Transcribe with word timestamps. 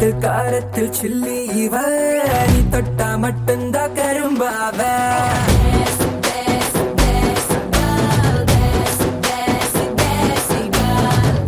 பாசத்தில் 0.00 0.20
காரத்தில் 0.24 0.90
சில்லி 0.96 1.38
இவ 1.62 1.74
நீ 2.50 2.58
தொட்டா 2.72 3.08
மட்டும்தான் 3.18 3.96
கரும்பாவ. 3.96 4.78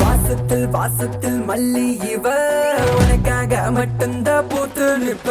வாசத்தில் 0.03 0.67
வாசத்தில் 0.69 1.41
மல்லி 1.49 1.87
இவ 2.11 2.27
உனக்காக 2.95 3.63
மட்டும்தான் 3.71 4.49
பூத்து 4.49 4.89
நிற்ப 4.99 5.29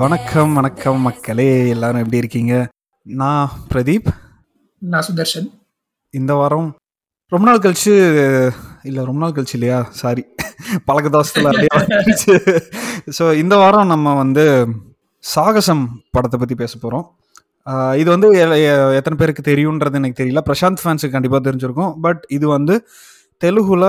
வணக்கம் 0.00 0.54
வணக்கம் 0.58 0.98
மக்களே. 1.06 1.46
எல்லாரும் 1.74 2.00
எப்படி 2.02 2.20
இருக்கீங்க? 2.22 2.54
நான் 3.06 3.52
பிரதீப். 3.70 4.08
நான் 4.82 5.04
சுதர்ஷன். 5.06 5.46
இந்த 6.14 6.32
வாரம் 6.40 6.66
ரொம்ப 7.32 7.44
நாள் 7.48 7.60
கழிச்சு 7.64 7.92
இல்லை 8.88 9.02
ரொம்ப 9.08 9.20
நாள் 9.22 9.34
கழிச்சு 9.36 9.56
இல்லையா? 9.58 9.78
சாரி 10.00 10.22
பழக்க 10.88 11.10
தோசத்தில் 11.16 11.48
அப்படியே 11.50 12.36
ஸோ 13.18 13.26
இந்த 13.42 13.56
வாரம் 13.62 13.92
நம்ம 13.92 14.14
வந்து 14.22 14.44
சாகசம் 15.24 15.84
படத்தை 16.16 16.40
பற்றி 16.42 16.58
பேச 16.62 16.72
போகிறோம் 16.76 17.06
இது 18.02 18.08
வந்து 18.14 18.30
எத்தனை 18.98 19.18
பேருக்கு 19.22 19.48
தெரியுன்றது 19.50 20.00
எனக்கு 20.02 20.20
தெரியல. 20.22 20.42
பிரசாந்த் 20.50 20.82
ஃபேன்ஸுக்கு 20.82 21.16
கண்டிப்பாக 21.16 21.42
தெரிஞ்சிருக்கும். 21.48 21.94
பட் 22.06 22.22
இது 22.38 22.48
வந்து 22.56 22.76
தெலுங்குல 23.40 23.86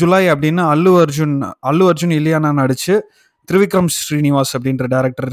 ஜுலை 0.00 0.22
அப்படின்னு 0.34 0.62
அல்லு 0.74 0.92
அர்ஜுன் 1.04 1.34
அல்லு 1.70 1.86
அர்ஜுன் 1.92 2.14
இல்லையானா 2.18 2.52
நடிச்சு 2.60 2.94
திரிவிக்ரம் 3.50 3.88
ஸ்ரீனிவாஸ் 3.94 4.52
அப்படின்ற 4.58 4.84
டேரக்டர் 4.86 5.30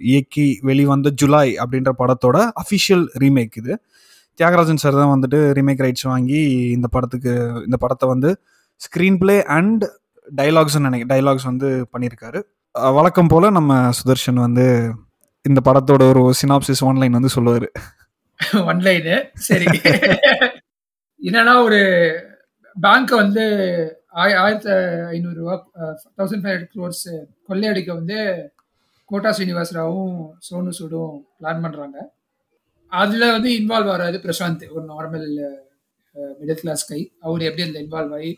இயக்கி 0.00 0.58
வெளிவந்த 0.62 1.10
ஜூலை 1.10 1.56
அப்படின்ற 1.56 1.90
படத்தோட 1.98 2.50
அஃபிஷியல் 2.62 3.04
ரீமேக் 3.20 3.56
இது. 3.56 3.74
தியாகராஜன் 4.38 4.74
சார் 4.74 4.92
தான் 4.92 5.12
வந்துட்டு 5.12 5.38
ரீமேக் 5.52 5.82
ரைட்ஸ் 5.84 6.02
வாங்கி 6.02 6.40
இந்த 6.70 6.86
படத்துக்கு 6.90 7.32
இந்த 7.64 7.76
படத்தை 7.76 8.08
வந்து 8.08 8.30
ஸ்க்ரீன் 8.80 9.18
பிளே 9.18 9.44
அண்ட் 9.44 9.84
டைலாக்ஸ் 10.36 10.78
நினைக்க 10.78 11.14
டைலாக்ஸ் 11.14 11.44
வந்து 11.44 11.88
பண்ணியிருக்காரு. 11.92 12.40
வழக்கம் 12.92 13.26
போல் 13.26 13.50
நம்ம 13.50 13.90
சுதர்ஷன் 13.90 14.34
வந்து 14.34 14.66
இந்த 15.44 15.60
படத்தோட 15.64 16.02
ஒரு 16.08 16.34
சினாப்சிஸ் 16.42 16.84
ஆன்லைன் 16.84 17.12
வந்து 17.12 17.28
சொல்லுவார். 17.28 17.72
ஒன்லைனு 18.70 19.16
சரி. 19.48 19.64
என்னன்னா 21.28 21.62
ஒரு 21.64 21.80
பேங்க் 22.76 23.10
வந்து 23.10 23.44
ஆய- 24.14 24.38
ஆயிரத்தி 24.38 24.70
ஐநூறு 25.06 25.36
ரூபா 25.36 25.54
தௌசண்ட் 26.18 26.42
ஃபைவ் 26.42 26.54
ஹண்ட்ரட் 26.54 26.72
க்ரோர்ஸ் 26.74 27.04
கொள்ளையடிக்க 27.48 27.94
வந்து 27.94 28.18
கோட்டா 29.04 29.30
ஸ்ரீனிவாஸ் 29.30 29.72
ராவும் 29.72 30.16
சோனு 30.48 30.68
சூடும் 30.70 31.26
பிளான் 31.40 31.62
பண்றாங்க. 31.62 31.98
அதுல 32.92 33.32
வந்து 33.32 33.50
இன்வால்வ் 33.50 33.90
ஆறாது 33.90 34.18
பிரசாந்த் 34.18 34.70
ஒரு 34.70 34.84
நார்மல் 34.86 35.26
மிடில் 36.40 36.60
கிளாஸ் 36.60 36.88
கை 36.88 37.12
அவர் 37.20 37.42
எப்படி 37.42 37.62
அதில் 37.62 37.82
இன்வால்வ் 37.84 38.14
ஆகி 38.14 38.32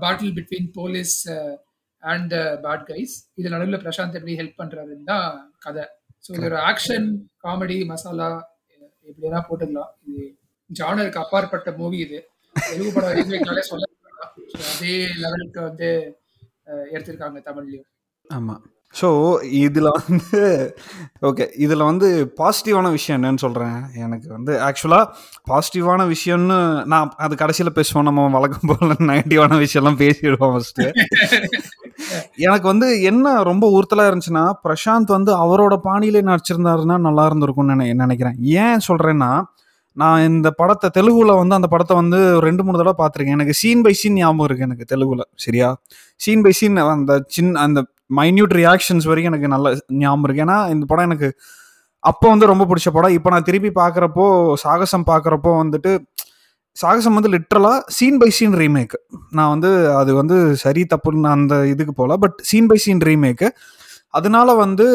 battle 0.00 0.34
between 0.34 0.70
police 0.72 1.16
and 2.02 2.34
bad 2.64 2.84
guys 2.88 3.14
இது 3.34 3.48
நடுவில் 3.48 3.82
பிரசாந்த் 3.82 4.12
எப்படி 4.12 4.36
ஹெல்ப் 4.36 4.58
பண்றாருன்னு 4.58 5.04
தான் 5.04 5.28
கதை. 5.58 5.84
ஸோ 6.24 6.34
இது 6.34 6.46
ஒரு 6.46 6.56
ஆக்ஷன் 6.68 7.06
காமெடி 7.44 7.86
மசாலா 7.86 8.28
எப்படி 9.02 9.28
போட்டுக்கலாம். 9.48 9.92
இது 10.06 10.24
ஜானருக்கு 10.70 11.16
அப்பாற்பட்ட 11.16 11.72
மூவி 11.72 11.98
இது. 11.98 12.18
தெலுங்கு 12.56 12.92
படம் 12.92 13.10
ரீமேக்னாலே 13.10 13.60
சொல்ல 13.60 13.84
அதே 14.70 14.96
லெவலுக்கு 15.22 15.60
வந்து 15.60 15.90
எடுத்திருக்காங்க 16.94 17.38
தமிழ்லயும் 17.42 17.88
ஆமாம் 18.30 18.64
ஸோ 18.94 19.08
இதில் 19.60 19.88
வந்து 19.96 20.38
ஓகே 21.22 21.44
இதில் 21.56 21.82
வந்து 21.82 22.08
பாசிட்டிவான 22.38 22.86
விஷயம் 22.90 23.16
என்னன்னு 23.18 23.42
சொல்கிறேன் 23.44 23.76
எனக்கு 23.96 24.28
வந்து 24.28 24.52
ஆக்சுவலாக 24.68 25.10
பாசிட்டிவான 25.50 26.06
விஷயம்னு 26.06 26.58
நான் 26.84 27.12
அது 27.16 27.34
கடைசியில் 27.36 27.76
பேசுவோம். 27.78 28.06
நம்ம 28.08 28.28
வழக்கம் 28.36 28.70
போல் 28.70 28.94
நெகட்டிவான 29.10 29.58
விஷயம்லாம் 29.64 30.00
பேசிடுவோம் 30.04 30.54
ஃபஸ்ட்டு 30.54 30.86
எனக்கு 32.46 32.66
வந்து 32.66 32.88
என்ன 33.02 33.28
ரொம்ப 33.42 33.64
உறுத்தலாக 33.76 34.10
இருந்துச்சுன்னா 34.10 34.44
பிரசாந்த் 34.64 35.16
வந்து 35.16 35.32
அவரோட 35.36 35.74
பாணியிலே 35.86 36.20
நடிச்சிருந்தாருன்னா 36.28 36.96
நல்லா 37.06 37.24
இருந்திருக்கும்னு 37.28 37.74
நினை 37.74 37.88
நினைக்கிறேன். 38.02 38.36
ஏன் 38.64 38.84
சொல்கிறேன்னா 38.88 39.30
நான் 40.00 40.24
இந்த 40.30 40.48
படத்தை 40.60 40.88
தெலுங்குல 40.96 41.32
வந்து 41.40 41.54
அந்த 41.58 41.68
படத்தை 41.72 41.94
வந்து 42.00 42.18
ஒரு 42.36 42.44
ரெண்டு 42.48 42.64
மூணு 42.66 42.80
தடவை 42.80 42.96
பார்த்துருக்கேன். 43.00 43.36
எனக்கு 43.38 43.54
சீன் 43.60 43.84
பை 43.86 43.92
சீன் 44.00 44.18
ஞாபகம் 44.20 44.46
இருக்கு 44.48 44.66
எனக்கு 44.68 44.84
தெலுங்குல. 44.92 45.22
சரியா? 45.44 45.68
சீன் 46.20 46.44
பை 46.46 46.52
சீன் 46.58 46.76
அந்த 46.96 47.14
சின்ன 47.36 47.60
அந்த 47.66 47.80
மைன்யூட் 48.18 48.54
ரியாக்ஷன்ஸ் 48.60 49.08
வரைக்கும் 49.10 49.32
எனக்கு 49.32 49.50
நல்ல 49.54 49.68
ஞாபகம் 50.02 50.26
இருக்கு. 50.26 50.44
ஏன்னா 50.46 50.58
இந்த 50.74 50.84
படம் 50.92 51.08
எனக்கு 51.10 51.30
அப்போ 52.02 52.26
வந்து 52.32 52.50
ரொம்ப 52.52 52.64
பிடிச்ச 52.70 52.88
படம். 52.96 53.14
இப்போ 53.18 53.30
நான் 53.34 53.48
திருப்பி 53.48 53.70
பார்க்குறப்போ 53.80 54.26
சாகசம் 54.64 55.08
பார்க்குறப்போ 55.12 55.52
வந்துட்டு 55.62 55.92
சாகசம் 56.76 57.16
வந்து 57.18 57.30
லிட்ரலாக 57.34 57.78
சீன் 57.96 58.18
பை 58.20 58.28
சீன் 58.38 58.56
ரீமேக் 58.62 58.94
நான் 59.36 59.52
வந்து 59.54 59.70
அது 60.00 60.10
வந்து 60.20 60.36
சரி 60.64 60.82
தப்புன்னு 60.92 61.30
அந்த 61.36 61.54
இதுக்கு 61.72 61.92
போகல 62.00 62.16
but 62.24 62.36
scene 62.50 62.68
by 62.70 62.78
scene 62.84 63.02
remake 63.08 63.48
அதனால 64.18 64.54
வந்து 64.64 64.86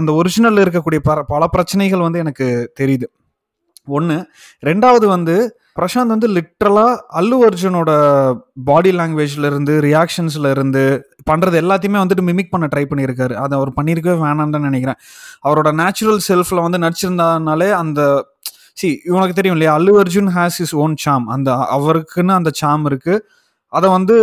அந்த 0.00 0.10
ஒரிஜினல் 0.12 0.62
இருக்கக்கூடிய 0.64 1.00
பல 1.08 1.18
பல 1.32 1.42
பிரச்சனைகள் 1.46 2.04
வந்து 2.06 2.22
எனக்கு 2.24 2.46
தெரியுது. 2.80 3.06
ஒன்று 3.98 4.16
ரெண்டாவது 4.68 5.06
வந்து 5.14 5.36
பிரசாந்த் 5.78 6.14
வந்து 6.14 6.28
லிட்ரலாக 6.36 6.94
அல்லு 7.18 7.36
அர்ஜுனோட 7.48 7.90
பாடி 8.70 8.90
லாங்குவேஜ்ல 8.98 9.48
இருந்து 9.50 9.74
ரியாக்ஷன்ஸ்ல 9.86 10.50
இருந்து 10.54 10.82
பண்ணுறது 11.30 11.56
எல்லாத்தையுமே 11.62 11.98
வந்துட்டு 12.02 12.24
மிமிக் 12.28 12.52
பண்ண 12.54 12.66
ட்ரை 12.72 12.84
பண்ணியிருக்காரு. 12.90 13.34
அதை 13.44 13.54
அவர் 13.58 13.72
பண்ணியிருக்கவே 13.78 14.16
வேணாம்னு 14.24 14.56
தான் 14.56 14.68
நினைக்கிறேன். 14.68 14.98
அவரோட 15.48 15.70
நேச்சுரல் 15.82 16.20
செல்ஃபில் 16.28 16.64
வந்து 16.66 16.82
நடிச்சிருந்தனாலே 16.84 17.70
அந்த 17.82 18.00
சி 18.80 18.88
இவனுக்கு 19.10 19.36
தெரியும் 19.38 19.56
இல்லையா? 19.56 19.72
Allu 19.78 19.92
Arjun 20.02 20.30
has 20.36 20.58
his 20.64 20.74
own 20.84 20.96
charm 21.04 21.26
அந்த 21.36 21.50
அவருக்குன்னு 21.76 22.34
அந்த 22.40 22.52
சாம் 22.62 22.84
இருக்குது 22.90 23.22
அதை 23.72 23.88
வந்து 23.94 24.14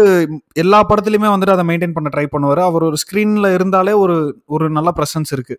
எல்லா 0.63 0.79
படத்துலையுமே 0.89 1.29
வந்துட்டு 1.33 1.55
அதை 1.55 1.65
மெயின்டைன் 1.69 1.95
பண்ண 1.97 2.07
ட்ரை 2.15 2.25
பண்ணுவார். 2.33 2.61
அவர் 2.69 2.83
ஒரு 2.89 2.97
ஸ்க்ரீனில் 3.03 3.49
இருந்தாலே 3.57 3.93
ஒரு 4.03 4.15
ஒரு 4.55 4.65
நல்ல 4.77 4.89
ப்ரெசன்ஸ் 4.97 5.31
இருக்கு. 5.35 5.55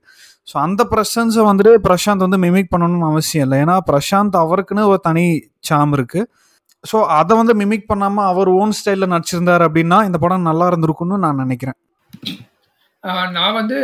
ஸோ 0.50 0.56
அந்த 0.66 0.82
ப்ரெசன்ஸை 0.92 1.44
வந்துட்டு 1.50 1.72
பிரசாந்த் 1.86 2.26
வந்து 2.26 2.40
மிமிக் 2.44 2.72
பண்ணணும்னு 2.74 3.08
அவசியம் 3.12 3.46
இல்லை. 3.46 3.58
ஏன்னா 3.64 3.76
பிரசாந்த் 3.90 4.36
அவருக்குன்னு 4.44 4.84
ஒரு 4.92 5.00
தனி 5.08 5.26
சாம் 5.70 5.94
இருக்கு. 5.98 6.22
ஸோ 6.84 6.98
அதை 7.20 7.32
வந்து 7.40 7.54
மிமிக் 7.60 7.90
பண்ணாம 7.92 8.24
அவர் 8.32 8.48
ஓன் 8.60 8.76
ஸ்டைலில் 8.78 9.12
நடிச்சிருந்தார் 9.14 9.66
அப்படின்னா 9.68 10.00
இந்த 10.08 10.20
படம் 10.24 10.48
நல்லா 10.50 10.68
இருந்திருக்கும்னு 10.72 11.18
நான் 11.26 11.42
நினைக்கிறேன். 11.44 11.78
நான் 13.36 13.56
வந்து 13.60 13.78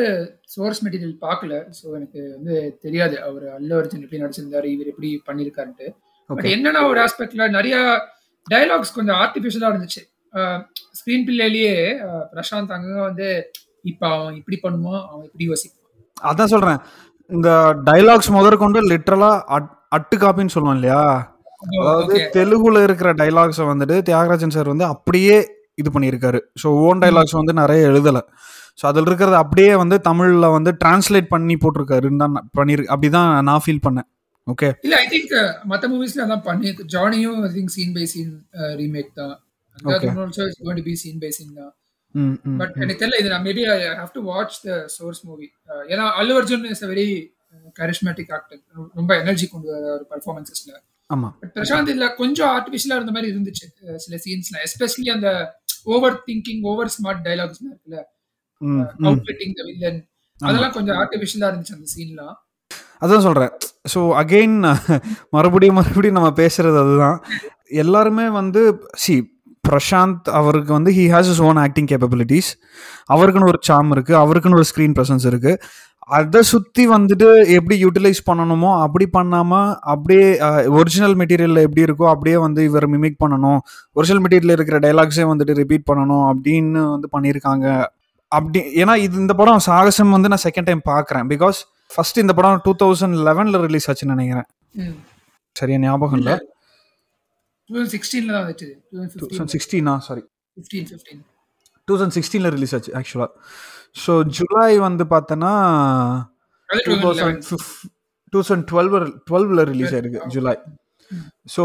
சோர்ஸ் 0.55 0.81
மெட்டீரியல் 0.85 1.17
பார்க்கல. 1.27 1.55
ஸோ 1.79 1.85
எனக்கு 1.99 2.21
வந்து 2.37 2.55
தெரியாது. 2.85 3.17
அவர் 3.29 3.47
அல்லு 3.59 3.75
அர்ஜுன் 3.81 4.05
எப்படி 4.05 4.23
நடிச்சிருந்தாரு 4.23 4.69
இவர் 4.75 4.91
எப்படி 4.93 5.11
பண்ணியிருக்காருன்ட்டு 5.29 5.89
பட். 6.31 6.49
என்னன்னா 6.55 6.83
ஒரு 6.91 6.99
ஆஸ்பெக்ட்ல 7.05 7.47
நிறைய 7.57 7.77
டயலாக்ஸ் 8.47 8.97
கொஞ்சம் 8.99 9.19
ஆர்டிஃபிஷியலா 9.25 9.71
இருந்துச்சு. 9.73 10.03
ஸ்க்ரீன் 10.99 11.27
பிள்ளையிலேயே 11.29 11.75
பிரசாந்த் 12.33 12.77
அங்க 12.77 12.95
வந்து 13.09 13.29
இப்ப 13.85 14.03
அவன் 14.17 14.37
இப்படி 14.41 14.57
பண்ணுவான் 14.65 15.03
அவன் 15.11 15.27
இப்படி 15.29 15.47
யோசிப்பான். 15.51 15.81
அதான் 16.31 16.53
சொல்றேன். 16.55 16.81
இந்த 17.31 17.51
டைலாக்ஸ் 17.89 18.31
முதற்கொண்டு 18.39 18.79
லிட்ரலா 18.93 19.31
அட்டு 19.97 20.17
காப்பின்னு 20.23 20.55
சொல்லுவோம் 20.55 20.77
இல்லையா? 20.79 21.03
அதாவது. 21.67 22.15
தெலுங்குல 22.37 22.79
இருக்கிற 22.87 23.11
டைலாக்ஸை 23.21 23.67
வந்துட்டு 23.73 23.97
தியாகராஜன் 24.09 24.55
சார் 24.57 24.73
வந்து 24.73 24.87
அப்படியே 24.95 25.37
இது 25.79 25.89
பண்ணியிருக்காரு. 25.95 26.41
ஸோ 26.63 26.69
ஓன் 26.87 27.01
டைலாக்ஸ் 27.05 27.39
வந்து 27.41 27.53
நிறைய 27.61 27.89
எழுதலை. 27.91 28.23
ஸோ 28.81 28.85
அதில் 28.91 29.09
இருக்கிறத 29.09 29.37
அப்படியே 29.45 29.73
வந்து 29.83 29.97
தமிழில் 30.09 30.55
வந்து 30.57 30.71
டிரான்ஸ்லேட் 30.83 31.33
பண்ணி 31.35 31.55
போட்டிருக்காருன்னு 31.63 32.23
தான் 32.25 32.37
பண்ணிரு 32.59 32.85
அப்படிதான் 32.93 33.31
நான் 33.49 33.63
ஃபீல் 33.65 33.85
பண்ணேன். 33.87 34.09
ஓகே 34.47 34.69
இல்ல 34.85 34.95
ஐ 34.97 35.07
திங்க் 35.11 35.33
மத்த 35.71 35.89
மூவிஸ்ல 35.91 36.25
அதான் 36.25 36.45
பண்ணி 36.47 36.71
ஜானியும் 36.95 37.39
I 37.43 37.51
think 37.55 37.73
scene 37.75 37.95
by 37.95 38.05
scene 38.07 38.33
remake 38.81 39.13
தான். 39.15 39.35
Also 39.77 40.45
be 40.89 40.95
scene 41.03 41.21
by 41.23 41.31
scene 41.31 41.55
தான். 41.55 41.73
பட் 42.61 42.75
எனக்கு 42.77 43.01
தெரியல 43.03 43.21
இது 43.21 43.31
நான் 43.33 43.47
maybe 43.47 43.63
I 43.69 43.79
have 43.95 44.13
to 44.15 44.23
watch 44.29 44.57
the 44.65 44.75
source 44.95 45.23
movie 45.29 45.47
ஏன்னா 45.89 46.05
Allu 46.21 46.35
Arjun 46.41 46.67
is 46.73 46.85
a 46.85 46.91
very 46.93 47.07
charismatic 47.79 48.33
actor 48.37 48.61
ரொம்ப 48.95 49.13
எனர்ஜி 49.23 49.47
கொண்டு 49.49 49.69
வர 49.73 49.85
ஒரு 49.95 50.05
பர்ஃபார்மன்சஸ்ல 50.13 50.73
பட் 51.41 51.51
பிரசாந்த் 51.57 51.91
இதுல 51.93 52.07
கொஞ்சம் 52.21 52.51
ஆர்டிஃபிஷியலா 52.55 52.99
இருந்த 52.99 53.15
மாதிரி 53.17 53.31
இருந்துச்சு 53.33 53.67
அஹ் 53.85 54.01
சில 54.05 54.17
சீன்ஸ்ல 54.25 54.57
எஸ்பெஷலி 54.67 55.11
அந்த 55.15 55.31
over 55.87 56.17
thinking 56.27 56.63
over 56.71 56.93
smart 56.95 57.23
dialogues 57.27 57.61
இருக்குல்ல 57.65 58.01
அவுட்ஃபிட்டிங் 59.05 59.55
த 59.59 59.65
வில்லன் 59.69 60.01
அதெல்லாம் 60.41 60.77
கொஞ்சம் 60.77 60.99
ஆர்டிஃபிஷியலா 61.03 61.49
இருந்துச்சு 61.51 61.77
அந்த 61.77 61.89
சீன்லாம் 61.95 62.37
அதான் 63.03 63.27
சொல்கிறேன் 63.27 63.53
ஸோ 63.85 64.01
அகெயின் 64.21 64.57
மறுபடியும் 65.37 65.79
மறுபடியும் 65.79 66.19
நம்ம 66.19 66.31
பேசுறது 66.43 66.77
அதுதான். 66.83 67.17
எல்லாருமே 67.83 68.27
வந்து 68.41 68.61
சி 69.03 69.15
பிரசாந்த் 69.65 70.27
அவருக்கு 70.39 70.73
வந்து 70.77 70.91
he 70.99 71.05
has 71.15 71.31
his 71.33 71.43
own 71.49 71.59
acting 71.65 71.89
capabilities 71.91 72.49
அவருக்குன்னு 73.15 73.51
ஒரு 73.53 73.61
சாம் 73.69 73.91
இருக்குது 73.95 74.19
அவருக்குன்னு 74.23 74.59
ஒரு 74.61 74.69
ஸ்க்ரீன் 74.71 74.95
ப்ரெசன்ஸ் 74.99 75.27
இருக்குது 75.31 75.61
அதை 76.19 76.41
சுற்றி 76.53 76.85
வந்துட்டு 76.95 77.29
எப்படி 77.59 77.77
யூட்டிலைஸ் 77.85 78.21
பண்ணணுமோ 78.31 78.71
அப்படி 78.87 79.07
பண்ணாமல் 79.19 79.71
அப்படியே 79.93 80.27
ஒரிஜினல் 80.79 81.17
மெட்டீரியலில் 81.21 81.65
எப்படி 81.67 81.85
இருக்கோ 81.87 82.07
அப்படியே 82.13 82.39
வந்து 82.47 82.61
இவர் 82.69 82.87
மிமிக் 82.95 83.21
பண்ணணும். 83.25 83.61
ஒரிஜினல் 83.97 84.23
மெட்டீரியலில் 84.25 84.57
இருக்கிற 84.59 84.79
டைலாக்ஸே 84.87 85.27
வந்துட்டு 85.33 85.59
ரிப்பீட் 85.63 85.89
பண்ணணும் 85.91 86.25
அப்படின்னு 86.33 86.83
வந்து 86.95 87.09
பண்ணியிருக்காங்க. 87.15 87.67
அப்படி 88.33 88.61
ஏன்னா 88.83 88.95
இது 89.07 89.17
இந்த 89.25 89.35
படம் 89.41 89.65
சாகசம் 89.69 90.15
வந்து 90.17 90.31
நான் 90.33 90.45
செகண்ட் 90.47 90.69
டைம் 90.71 90.85
பார்க்குறேன். 90.93 91.27
பிகாஸ் 91.35 91.61
ஃபர்ஸ்ட் 91.95 92.19
இந்த 92.23 92.33
படம் 92.39 92.63
டூ 92.67 92.73
தௌசண்ட் 92.83 93.17
லெவனில் 93.29 93.59
ரிலீஸ் 93.67 93.87
ஆச்சுன்னு 93.91 94.15
நினைக்கிறேன். 94.17 94.49
சரியா 95.57 95.79
ஞாபகம் 95.85 96.19
இல்லை? 96.21 96.35
டூ 97.71 97.73
தௌசண்ட் 97.75 97.95
சிக்ஸ்டீன்ல 97.97 98.33
தான் 98.37 98.45
வந்துச்சு. 98.45 98.69
Two 99.21 99.27
thousand 99.31 99.53
சிக்ஸ்டீனா 99.55 99.95
sorry 100.07 100.23
fifteen 100.57 100.87
fifteen 100.91 101.21
two 101.89 101.93
thousand 101.93 102.17
சிக்ஸ்டீனில் 102.19 102.53
release 102.57 102.75
ஆச்சு 102.79 102.93
ஆக்சுவலாக 103.01 103.31
ஸோ 104.05 104.13
ஜூலை 104.37 104.71
வந்து 104.87 105.05
பார்த்தோன்னா 105.15 105.53
two 106.69 106.93
2011. 106.93 107.03
Thousand 107.05 107.43
two 107.49 108.37
thousand 108.37 108.65
twelve 108.71 108.91
டுவெல்வில் 109.29 109.65
release 109.73 109.93
ஆயிருக்கு 109.97 110.23
ஜூலை 110.35 110.55
ஸோ 111.55 111.65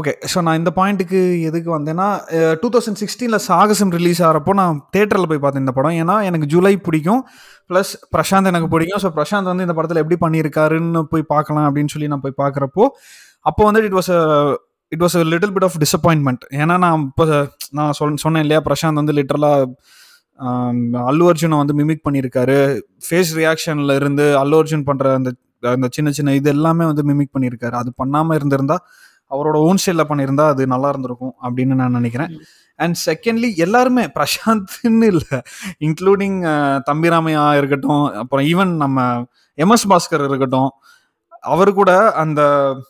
ஓகே 0.00 0.12
ஸோ 0.30 0.38
நான் 0.46 0.58
இந்த 0.60 0.70
பாயிண்ட்டுக்கு 0.76 1.18
எதுக்கு 1.48 1.70
வந்தேன்னா 1.74 2.06
டூ 2.62 2.68
தௌசண்ட் 2.74 2.98
சிக்ஸ்டீனில் 3.00 3.40
சாகசம் 3.46 3.92
ரிலீஸ் 3.96 4.20
ஆகிறப்போ 4.28 4.52
நான் 4.60 4.78
தேட்டரில் 4.94 5.28
போய் 5.30 5.40
பார்த்தேன் 5.44 5.62
இந்த 5.64 5.74
படம். 5.76 5.96
ஏன்னா 6.02 6.16
எனக்கு 6.28 6.46
ஜூலை 6.54 6.72
பிடிக்கும் 6.86 7.20
ப்ளஸ் 7.70 7.92
பிரசாந்த் 8.14 8.50
எனக்கு 8.52 8.68
பிடிக்கும். 8.72 9.02
ஸோ 9.04 9.10
பிரசாந்த் 9.18 9.50
வந்து 9.50 9.66
இந்த 9.66 9.76
படத்தில் 9.78 10.00
எப்படி 10.02 10.18
பண்ணியிருக்காருன்னு 10.24 11.02
போய் 11.12 11.24
பார்க்கலாம் 11.34 11.66
அப்படின்னு 11.68 11.92
சொல்லி 11.94 12.08
நான் 12.12 12.24
போய் 12.26 12.36
பார்க்குறப்போ 12.42 12.86
அப்போ 13.50 13.62
வந்து 13.68 13.84
it 13.90 13.96
was 13.98 14.10
it 14.92 15.04
was 15.04 15.16
a 15.20 15.22
little 15.32 15.54
bit 15.56 15.68
of 15.68 15.78
disappointment 15.84 16.42
ஏன்னா 16.62 16.74
நான் 16.86 17.06
இப்போ 17.10 17.24
நான் 17.78 17.94
சொல் 18.00 18.20
சொன்னேன் 18.24 18.44
இல்லையா 18.46 18.62
பிரசாந்த் 18.68 19.02
வந்து 19.02 19.16
லிட்டரலாக 19.20 19.70
அல்லு 21.10 21.24
அர்ஜுனை 21.30 21.56
வந்து 21.62 21.74
மிமிக் 21.80 22.04
பண்ணியிருக்காரு. 22.06 22.58
ஃபேஸ் 23.06 23.32
ரியாக்ஷனில் 23.40 23.96
இருந்து 24.00 24.24
அல்லு 24.42 24.56
அர்ஜுன் 24.62 24.86
பண்ணுற 24.90 25.14
அந்த 25.20 25.30
அந்த 25.74 25.86
சின்ன 25.96 26.08
சின்ன 26.16 26.32
இது 26.38 26.48
எல்லாமே 26.56 26.84
வந்து 26.90 27.02
மிமிக் 27.10 27.34
பண்ணியிருக்காரு. 27.34 27.74
அது 27.82 27.90
பண்ணாமல் 28.00 28.36
இருந்திருந்தா 28.38 28.76
அவரோட 29.34 29.56
ஓன் 29.60 29.80
ஸ்டைலில் 29.82 30.08
பண்ணியிருந்தா 30.08 30.46
அது 30.46 30.66
நல்லா 30.66 30.88
இருந்திருக்கும் 30.88 31.34
அப்படின்னு 31.42 31.74
நான் 31.74 31.92
நினைக்கிறேன். 31.92 32.32
அண்ட் 32.78 32.96
செகண்ட்லி 33.06 33.56
எல்லாருமே 33.56 34.04
பிரசாந்த்னு 34.14 35.06
இல்லை 35.12 35.38
இன்க்ளூடிங் 35.80 36.38
தம்பிராமையா 36.88 37.56
இருக்கட்டும் 37.56 38.02
அப்புறம் 38.14 38.46
ஈவன் 38.46 38.72
நம்ம 38.76 38.98
எம்எஸ் 39.58 39.88
பாஸ்கர் 39.90 40.26
இருக்கட்டும் 40.28 40.70
அவர் 41.44 41.70
கூட 41.72 41.90
அந்த 42.14 42.40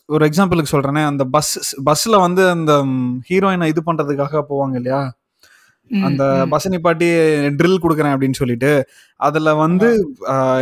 ஒரு 0.07 0.25
எக்ஸாம்பிளுக்கு 0.29 0.73
சொல்றேனே 0.73 1.03
அந்த 1.05 1.25
பஸ் 1.27 1.53
பஸ்ல 1.85 2.21
வந்து 2.21 2.43
அந்த 2.51 2.73
ஹீரோயினை 3.31 3.69
இது 3.69 3.83
பண்றதுக்காக 3.87 4.43
போவாங்க 4.51 4.75
இல்லையா? 4.75 5.01
அந்த. 5.91 6.23
பஸ் 6.51 6.69
நிப்பாட்டி 6.69 7.09
ட்ரில் 7.57 7.83
கொடுக்குறேன் 7.83 8.15
அப்படின்னு 8.15 8.33
சொல்லிட்டு 8.33 8.71
அதுல 9.21 9.55
வந்து 9.55 9.89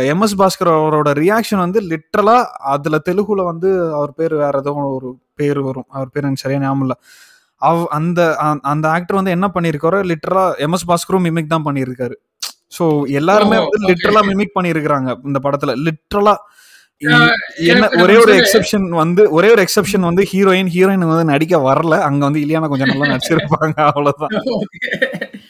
எம்எஸ் 0.09 0.37
பாஸ்கர் 0.37 0.71
அவரோட 0.73 1.09
ரியாக்ஷன் 1.19 1.57
வந்து 1.57 1.81
லிட்ரலா 1.83 2.37
அதுல 2.71 2.99
தெலுங்குல 3.09 3.43
வந்து 3.43 3.69
அவர் 3.93 4.13
பேர் 4.13 4.35
வேற 4.35 4.57
ஏதோ 4.57 4.73
ஒரு 4.91 5.09
பேர் 5.35 5.59
வரும். 5.59 5.87
அவர் 5.89 6.09
பேர் 6.09 6.23
எனக்கு 6.23 6.41
சரியா 6.41 6.59
ஞாபகம் 6.59 6.81
இல்ல. 6.81 6.95
அவ் 7.61 7.83
அந்த 7.89 8.21
அந்த- 8.37 8.89
ஆக்டர் 8.89 9.15
வந்து 9.15 9.31
என்ன 9.31 9.51
பண்ணியிருக்காரோ 9.53 9.99
லிட்டரலா 10.11 10.45
எம்எஸ் 10.59 10.87
பாஸ்கரும் 10.87 11.25
மிமிக் 11.25 11.47
தான் 11.47 11.65
பண்ணியிருக்காரு 11.65 12.15
ஸோ 12.77 12.85
எல்லாருமே 13.11 13.57
வந்து. 13.65 13.87
லிட்டரலா 13.89 14.21
மிமிக் 14.29 14.55
பண்ணியிருக்கிறாங்க 14.55 15.19
இந்த 15.23 15.39
படத்துல. 15.43 15.75
எனக்கு 15.83 16.35
ஒரே 18.01 18.17
ஒரு 18.17 18.33
வந்து- 18.33 18.37
எக்ஸெப்ஷன் 18.41 18.89
வந்து 18.89 19.29
ஒரே 19.29 19.51
ஒரு 19.51 19.61
எக்ஸெப்ஷன் 19.63 19.99
வந்து 19.99 20.27
ஹீரோயின் 20.31 20.69
ஹீரோயின் 20.75 21.07
வந்து 21.07 21.25
நடிக்க 21.25 21.57
வரல. 21.57 21.99
அங்க 21.99 22.25
வந்து 22.25 22.39
இலியானா 22.39 22.67
கொஞ்சம் 22.67 22.87
நல்லா 22.87 23.05
நடிச்சிருப்பாங்க 23.05 23.73
அவ்வளவுதான். 23.75 24.29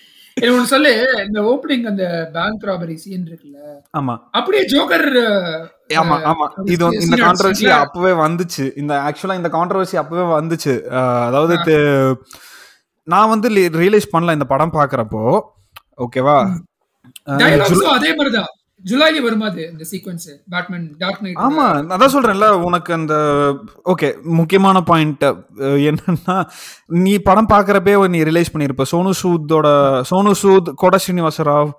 ஒண்ணு 0.41 0.63
சொல்லு 0.63 0.91
இந்த 1.27 1.41
ஓப்பனிங் 1.41 1.83
அந்த 1.83 2.29
பேங்க் 2.33 2.63
ராபரி 2.63 2.93
சீன் 2.95 3.25
இருக்குல்ல 3.25 3.57
ஆமா. 3.97 4.17
அப்படியே 4.31 4.63
ஜோக்கர் 4.63 5.05
ஆமா 5.93 6.15
ஆமா. 6.29 6.45
இது 6.71 6.85
இந்த 7.01 7.15
கான்ட்ரவர்சி. 7.15 7.67
அப்பவே 7.67 8.11
வந்துச்சு. 8.11 8.77
இந்த 8.77 8.93
ஆக்சுவலா 8.99 9.35
இந்த 9.35 9.49
கான்ட்ரவர்சி 9.49 9.95
அப்பவே 9.95 10.25
வந்துச்சு. 10.39 10.73
அதாவது 11.27 11.55
நான் 13.07 13.29
வந்து 13.29 13.49
ரியலைஸ் 13.49 14.09
பண்ணல 14.13 14.33
இந்த 14.33 14.45
படம் 14.45 14.73
பாக்குறப்போ. 14.73 15.41
ஓகேவா? 15.97 16.37
அதே 17.23 18.13
மாதிரிதான். 18.15 18.51
ஜூலைல 18.83 19.19
வருமா 19.25 19.45
அது 19.51 19.63
இந்த 19.71 19.83
சீக்வன்ஸ் 19.91 20.27
பேட்மேன் 20.53 20.85
டார்க் 21.01 21.21
நைட் 21.25 21.39
ஆமா 21.45 21.65
அதான் 21.95 22.13
சொல்றேன்ல 22.15 22.47
உனக்கு 22.67 22.91
அந்த 22.97 23.15
ஓகே 23.93 24.09
முக்கியமான 24.39 24.77
பாயிண்ட் 24.89 25.23
என்னன்னா 25.89 26.35
நீ 27.05 27.13
படம் 27.29 27.51
பாக்குறப்பே 27.53 27.95
நீ 28.15 28.21
ரிலைஸ் 28.29 28.53
பண்ணிருப்ப 28.53 28.85
சோனு 28.93 29.13
சூத்தோட 29.21 29.67
சோனு 30.11 30.33
சூத் 30.41 30.71
கோட 30.83 30.97
ஸ்ரீனிவாச 31.03 31.45
ராவ் 31.49 31.71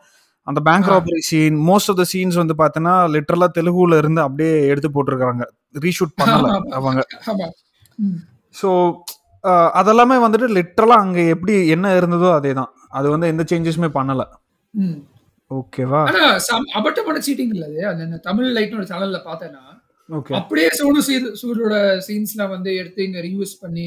அந்த 0.46 0.60
bank. 0.66 0.88
Robbery 0.92 1.20
scene 1.28 1.58
most 1.68 1.90
of 1.90 1.98
the 2.00 2.04
scenes 2.10 2.40
வந்து 2.40 2.54
பார்த்தீங்கன்னா 2.58 2.96
லிட்டரலா 3.12 3.48
தெலுங்குல 3.58 3.98
இருந்து 4.02 4.20
அப்படியே 4.24 4.54
எடுத்து 4.72 4.88
போட்டிருக்காங்க 4.96 5.44
ரீஷூட் 5.84 6.12
பண்ணல. 6.20 6.48
அவங்க. 6.78 7.02
ஸோ 8.54 8.70
அதெல்லாமே 9.80 10.16
வந்துட்டு 10.24 10.48
லிட்டரலா 10.58 10.96
அங்க 11.04 11.20
எப்படி 11.34 11.54
என்ன 11.74 11.94
இருந்ததோ 12.00 12.28
அதே 12.38 12.52
தான் 12.60 12.70
அது 12.98 13.06
வந்து 13.14 13.30
எந்த 13.32 13.42
சேஞ்சஸுமே 13.52 13.90
பண்ணல. 13.98 14.22
ஓகேவா? 15.50 16.00
அபட்டமான 16.78 17.18
சீட்டிங் 17.26 17.52
இல்ல 17.56 17.66
அது. 17.88 18.02
அந்த 18.04 18.20
தமிழ் 18.26 18.54
லைட்னு 18.56 18.80
ஒரு 18.80 18.90
சேனல்ல 18.92 19.20
பார்த்தேன்னா 19.26 19.62
அப்படியே 20.38 20.68
சோனு 20.78 21.00
சீர் 21.06 21.26
சூரோட 21.40 21.74
சீன்ஸ்லாம் 22.06 22.54
வந்து 22.54 22.70
எடுத்து 22.80 23.00
இங்க 23.06 23.20
ரீயூஸ் 23.26 23.54
பண்ணி 23.62 23.86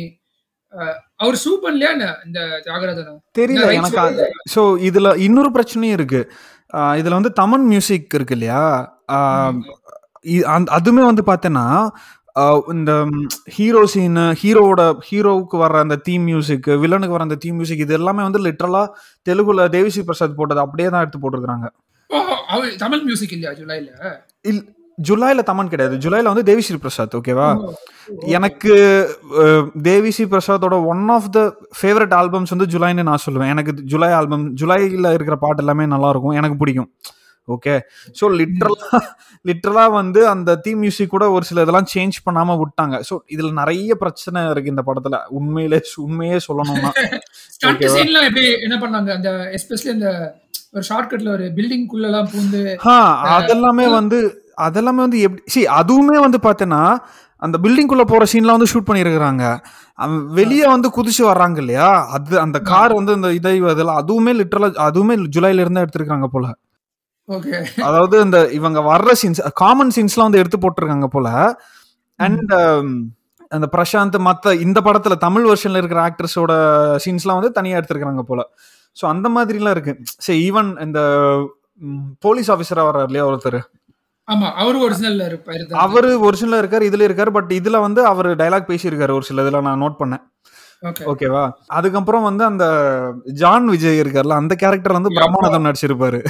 அவர் 1.19 1.35
சூப் 1.43 1.65
பண்ணலையா 1.65 1.91
என்ன? 1.95 2.07
இந்த 2.25 2.39
தியாகராஜனா 2.65 3.13
தெரியல 3.35 3.67
எனக்கு 3.75 4.23
ஸோ 4.55 4.61
இதுல 4.87 5.09
இன்னொரு 5.27 5.51
பிரச்சனையும் 5.55 5.97
இருக்கு. 5.97 6.21
இதுல 6.99 7.17
வந்து 7.19 7.31
தமிழ் 7.33 7.65
மியூசிக் 7.69 8.15
இருக்கு 8.17 8.35
இல்லையா? 8.37 8.63
அதுவுமே 10.75 11.03
வந்து 11.05 11.23
பார்த்தேன்னா 11.27 11.65
இந்த 12.73 12.91
ஹீரோ 13.55 13.81
சீனு 13.93 14.23
ஹீரோவோட 14.41 14.83
ஹீரோவுக்கு 15.09 15.57
வர 15.63 15.79
அந்த 15.85 15.97
தீம் 16.07 16.25
மியூசிக் 16.29 16.69
வில்லனுக்கு 16.83 17.15
வர 17.15 17.27
அந்த 17.27 17.37
தீம் 17.43 17.57
மியூசிக் 17.59 17.83
இது 17.85 17.95
எல்லாமே 17.99 18.21
வந்து 18.27 18.41
லிட்டரலா 18.47 18.83
தெலுங்குல 19.29 19.67
தேவிஸ்ரீ 19.75 20.03
பிரசாத் 20.09 20.39
போட்டது 20.39 20.63
அப்படியே 20.65 20.89
தான் 20.89 21.03
எடுத்து 21.03 21.21
போட்டிருக்காங்க 21.23 21.67
தமிழ் 22.83 23.05
மியூசிக் 23.07 23.33
இல்லையா 23.35 23.53
ஜூலைல? 23.59 23.89
இல் 24.49 24.63
ஜூலைல 25.07 25.41
தமன் 25.49 25.71
கிடையாது. 25.71 25.95
ஜூலைல 26.03 26.31
வந்து 26.31 26.45
தேவிஸ்ரீ 26.49 26.77
பிரசாத் 26.83 27.15
ஓகேவா 27.17 27.47
எனக்கு 28.37 28.71
Devi Sri 29.87 30.25
பிரசாத்தோட 30.33 30.75
one 30.93 31.03
of 31.15 31.27
the 31.35 31.41
favourite 31.79 32.15
albums 32.19 32.53
வந்து 32.55 32.67
ஜூலைன்னு 32.73 33.07
நான் 33.09 33.23
சொல்லுவேன். 33.25 33.51
எனக்கு 33.55 33.73
ஜூலை 33.91 34.09
ஆல்பம் 34.19 34.45
ஜூலைல 34.61 35.11
இருக்கிற 35.17 35.37
பாட்டு 35.43 35.63
எல்லாமே 35.63 35.85
நல்லா 35.93 36.09
இருக்கும். 36.13 36.37
எனக்கு 36.41 36.59
பிடிக்கும். 36.61 36.89
ஓகே 37.47 37.73
ஸோ 38.15 38.25
லிட்ரலா 38.39 38.99
லிட்ரலா 39.45 39.85
வந்து 39.97 40.21
அந்த 40.31 40.55
தீம் 40.65 40.81
மியூசிக் 40.83 41.13
கூட 41.13 41.25
ஒரு 41.35 41.45
சில 41.49 41.63
இதெல்லாம் 41.65 41.89
சேஞ்ச் 41.93 42.17
பண்ணாம 42.25 42.57
விட்டாங்க. 42.61 42.95
ஸோ 43.09 43.13
இதுல 43.33 43.51
நிறைய 43.61 43.91
பிரச்சனை 44.01 44.41
இருக்கு 44.53 44.73
இந்த 44.73 44.83
படத்துல. 44.89 45.19
உண்மையிலே 45.37 45.79
உண்மையே 46.05 46.39
சொல்லணும்னா. 46.47 46.91
என்ன 48.65 48.77
பண்ணாங்க? 48.83 49.09
அந்த 49.17 49.29
எஸ்பெஷலி 49.59 49.93
அந்த 49.97 50.09
ஒரு 50.75 50.83
ஷார்ட்கட்ல 50.89 51.29
ஒரு 51.35 51.45
பில்டிங் 51.57 51.87
குள்ள 51.91 52.05
எல்லாம் 52.09 52.29
பூந்து 52.33 52.61
அதெல்லாமே 53.35 53.87
வந்து 53.99 54.19
அதெல்லாமே 54.65 55.01
வந்து 55.05 55.19
எப்படி 55.25 55.41
சி 55.53 55.61
அதுவுமே 55.79 56.17
வந்து 56.25 56.39
பார்த்தேன்னா 56.45 56.81
அந்த 57.41 57.55
பில்டிங்குள்ள 57.63 58.03
போற 58.11 58.23
சீன்லாம் 58.31 58.57
வந்து 58.57 58.71
ஷூட் 58.71 58.87
பண்ணியிருக்கிறாங்க 58.87 59.43
வெளியே 60.37 60.65
வந்து 60.71 60.87
குதிச்சு 60.95 61.23
வர்றாங்க 61.27 61.57
இல்லையா? 61.63 61.89
அது 62.15 62.33
அந்த 62.45 62.57
கார் 62.71 62.93
வந்து 62.99 63.11
இந்த 63.17 63.29
இதை 63.37 63.53
அதெல்லாம் 63.73 63.99
அதுவுமே 64.01 64.31
லிட்டரலா 64.39 64.69
அதுவுமே 64.87 65.15
ஜூலைல 65.35 65.63
இருந்து 65.63 65.83
எடுத்திருக்காங்க 65.83 66.27
போல. 66.33 66.47
அதாவது 67.87 68.15
இந்த 68.25 68.37
இவங்க 68.57 68.79
வர்ற 68.89 69.11
சீன்ஸ் 69.21 69.41
காமன் 69.61 69.93
சீன்ஸ்லாம் 69.95 70.27
வந்து 70.27 70.41
எடுத்து 70.43 70.59
போட்டிருக்காங்க 70.63 71.07
போல. 71.15 71.27
அண்ட் 72.19 72.53
அந்த 73.51 73.67
பிரசாந்த் 73.75 74.17
மத்த 74.27 74.53
இந்த 74.65 74.79
படத்துல 74.87 75.15
தமிழ் 75.25 75.45
வெர்ஷன்ல 75.49 75.81
இருக்கிற 75.81 75.99
ஆக்ட்ரஸோட 76.07 76.53
சீன்ஸ்லாம் 77.05 77.39
வந்து 77.39 77.51
தனியா 77.51 77.77
எடுத்திருக்காங்க 77.79 78.23
போல. 78.31 78.41
ஸோ 78.97 79.05
அந்த 79.13 79.27
மாதிரிலாம் 79.35 79.75
இருக்கு. 79.77 79.93
சரி 80.25 80.39
ஈவன் 80.49 80.69
இந்த 80.85 80.99
போலீஸ் 82.25 82.49
ஆஃபீஸரா 82.53 82.85
வர்றாரு 82.89 83.09
இல்லையா 83.09 83.25
ஒருத்தர்? 83.29 83.59
ஆமா 84.27 84.47
அவரு 84.61 84.77
ஒரிஜினல்ல 84.85 85.25
இருப்பாரு. 85.31 85.61
அவரு 85.83 86.09
ஒரிஜினலா 86.27 86.61
இருக்காரு 86.61 86.87
இதுல 86.89 87.05
இருக்காரு 87.07 87.31
பட் 87.37 87.51
இதுல 87.59 87.77
வந்து 87.85 88.01
அவர் 88.11 88.29
டைலாக் 88.41 88.69
பேசியிருக்காரு 88.71 89.15
ஒரு 89.19 89.27
சில 89.29 89.43
இதுல 89.45 89.61
நான் 89.67 89.83
நோட் 89.83 89.99
பண்ணேன். 90.01 90.23
ஓகேவா? 90.83 91.51
அதுக்கப்புறம் 91.67 92.23
வந்து 92.23 92.43
அந்த 92.43 93.13
ஜான் 93.23 93.65
விஜய் 93.65 93.99
இருக்கார்ல 93.99 94.29
அந்த 94.29 94.55
கேரக்டர் 94.55 94.91
வந்து 94.91 95.09
பிரம்மானந்தம் 95.09 95.71
நடிச்சிருப்பாரு. 95.71 96.25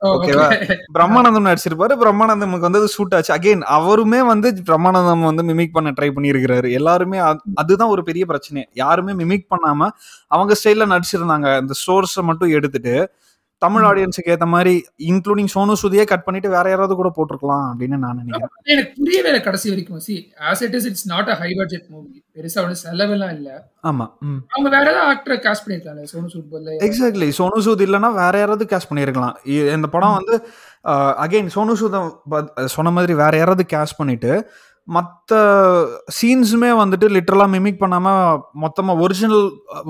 ஓகேவா? 0.00 0.48
பிரம்மானந்தம் 0.98 1.52
நடிச்சிருப்பாரு. 1.52 1.94
பிரம்மானந்தமுக்கு 2.00 2.58
வந்து 2.58 2.78
அது 2.78 2.88
சூட் 2.88 3.14
ஆச்சு. 3.14 3.34
அகைன் 3.34 3.62
அவருமே 3.70 4.26
வந்து 4.26 4.62
பிரம்மானந்தம் 4.70 5.34
வந்து 5.34 5.42
மிமிக் 5.42 5.72
பண்ண 5.72 5.92
ட்ரை 6.00 6.04
பண்ணியிருக்கிறாரு. 6.04 6.70
எல்லாருமே 6.70 7.18
அது- 7.18 7.38
அதுதான் 7.54 7.88
ஒரு 7.88 8.02
பெரிய 8.02 8.26
பிரச்சனை. 8.26 8.68
யாருமே 8.72 9.12
மிமிக் 9.12 9.46
பண்ணாம 9.50 9.88
அவங்க 10.26 10.54
ஸ்டைல்ல 10.64 11.00
நடிச்சிருந்தாங்க. 11.00 11.60
இந்த 11.60 11.74
ஸ்டோர்ஸை 11.86 12.22
மட்டும் 12.22 12.48
எடுத்துட்டு 12.48 13.10
தமிழ் 13.64 13.86
ஆடியன்ஸுக்கு 13.86 14.32
ஏத்த 14.32 14.46
மாதிரி 14.50 14.72
இன்க்ளூடிங் 15.08 15.50
சோனு 15.52 15.74
சுதியே 15.80 16.04
கட் 16.06 16.24
பண்ணிட்டு 16.24 16.48
வேற 16.50 16.66
யாராவது 16.68 16.94
கூட 16.94 17.10
போட்டிருக்கலாம் 17.14 17.66
அப்படின்னு 17.68 17.98
நான் 18.00 18.18
நினைக்கிறேன். 18.20 18.52
எனக்கு 18.72 18.92
புரியவே 18.98 19.28
இல்லை 19.28 19.42
கடைசி 19.42 19.68
வரைக்கும். 19.70 20.02
See 20.04 20.16
as 20.48 20.62
it 20.64 20.74
is 20.74 20.86
it's 20.86 21.06
not 21.08 21.30
a 21.30 21.38
high 21.40 21.50
budget 21.54 21.86
movie 21.90 22.14
பெருசா 22.36 22.60
ஒன்றும் 22.62 22.82
செலவெல்லாம் 22.82 23.34
இல்ல. 23.36 23.48
ஆமா 23.84 24.06
அவங்க 24.50 24.68
வேற 24.70 24.84
ஏதாவது 24.84 25.10
ஆக்டரை 25.10 25.38
காஸ்ட் 25.42 25.64
பண்ணிருக்காங்க 25.64 26.04
சோனு 26.12 26.28
சூட் 26.30 26.50
பதில் 26.52 26.82
எக்ஸாக்ட்லி 26.86 27.28
சோனு 27.36 27.64
சூத் 27.64 27.84
இல்லைன்னா 27.84 28.10
வேற 28.16 28.34
யாராவது 28.38 28.66
கேஷ் 28.70 28.88
பண்ணியிருக்கலாம் 28.88 29.34
இ- 29.52 29.68
இந்த 29.74 29.90
படம் 29.92 30.16
வந்து 30.16 30.36
அகைன் 31.22 31.50
சோனு 31.52 31.74
சூதம் 31.76 32.08
சொன்ன 32.72 32.92
மாதிரி 32.92 33.14
வேற 33.20 33.34
யாராவது 33.36 33.64
கேஷ் 33.70 33.98
பண்ணிட்டு 33.98 34.32
மற்ற 34.88 35.38
சீன்ஸுமே 36.16 36.70
வந்துட்டு 36.80 37.06
லிட்டரலாக 37.14 37.52
மிமிக் 37.52 37.82
பண்ணாமல் 37.82 38.40
மொத்தமாக 38.64 39.02
ஒரிஜினல் 39.04 39.44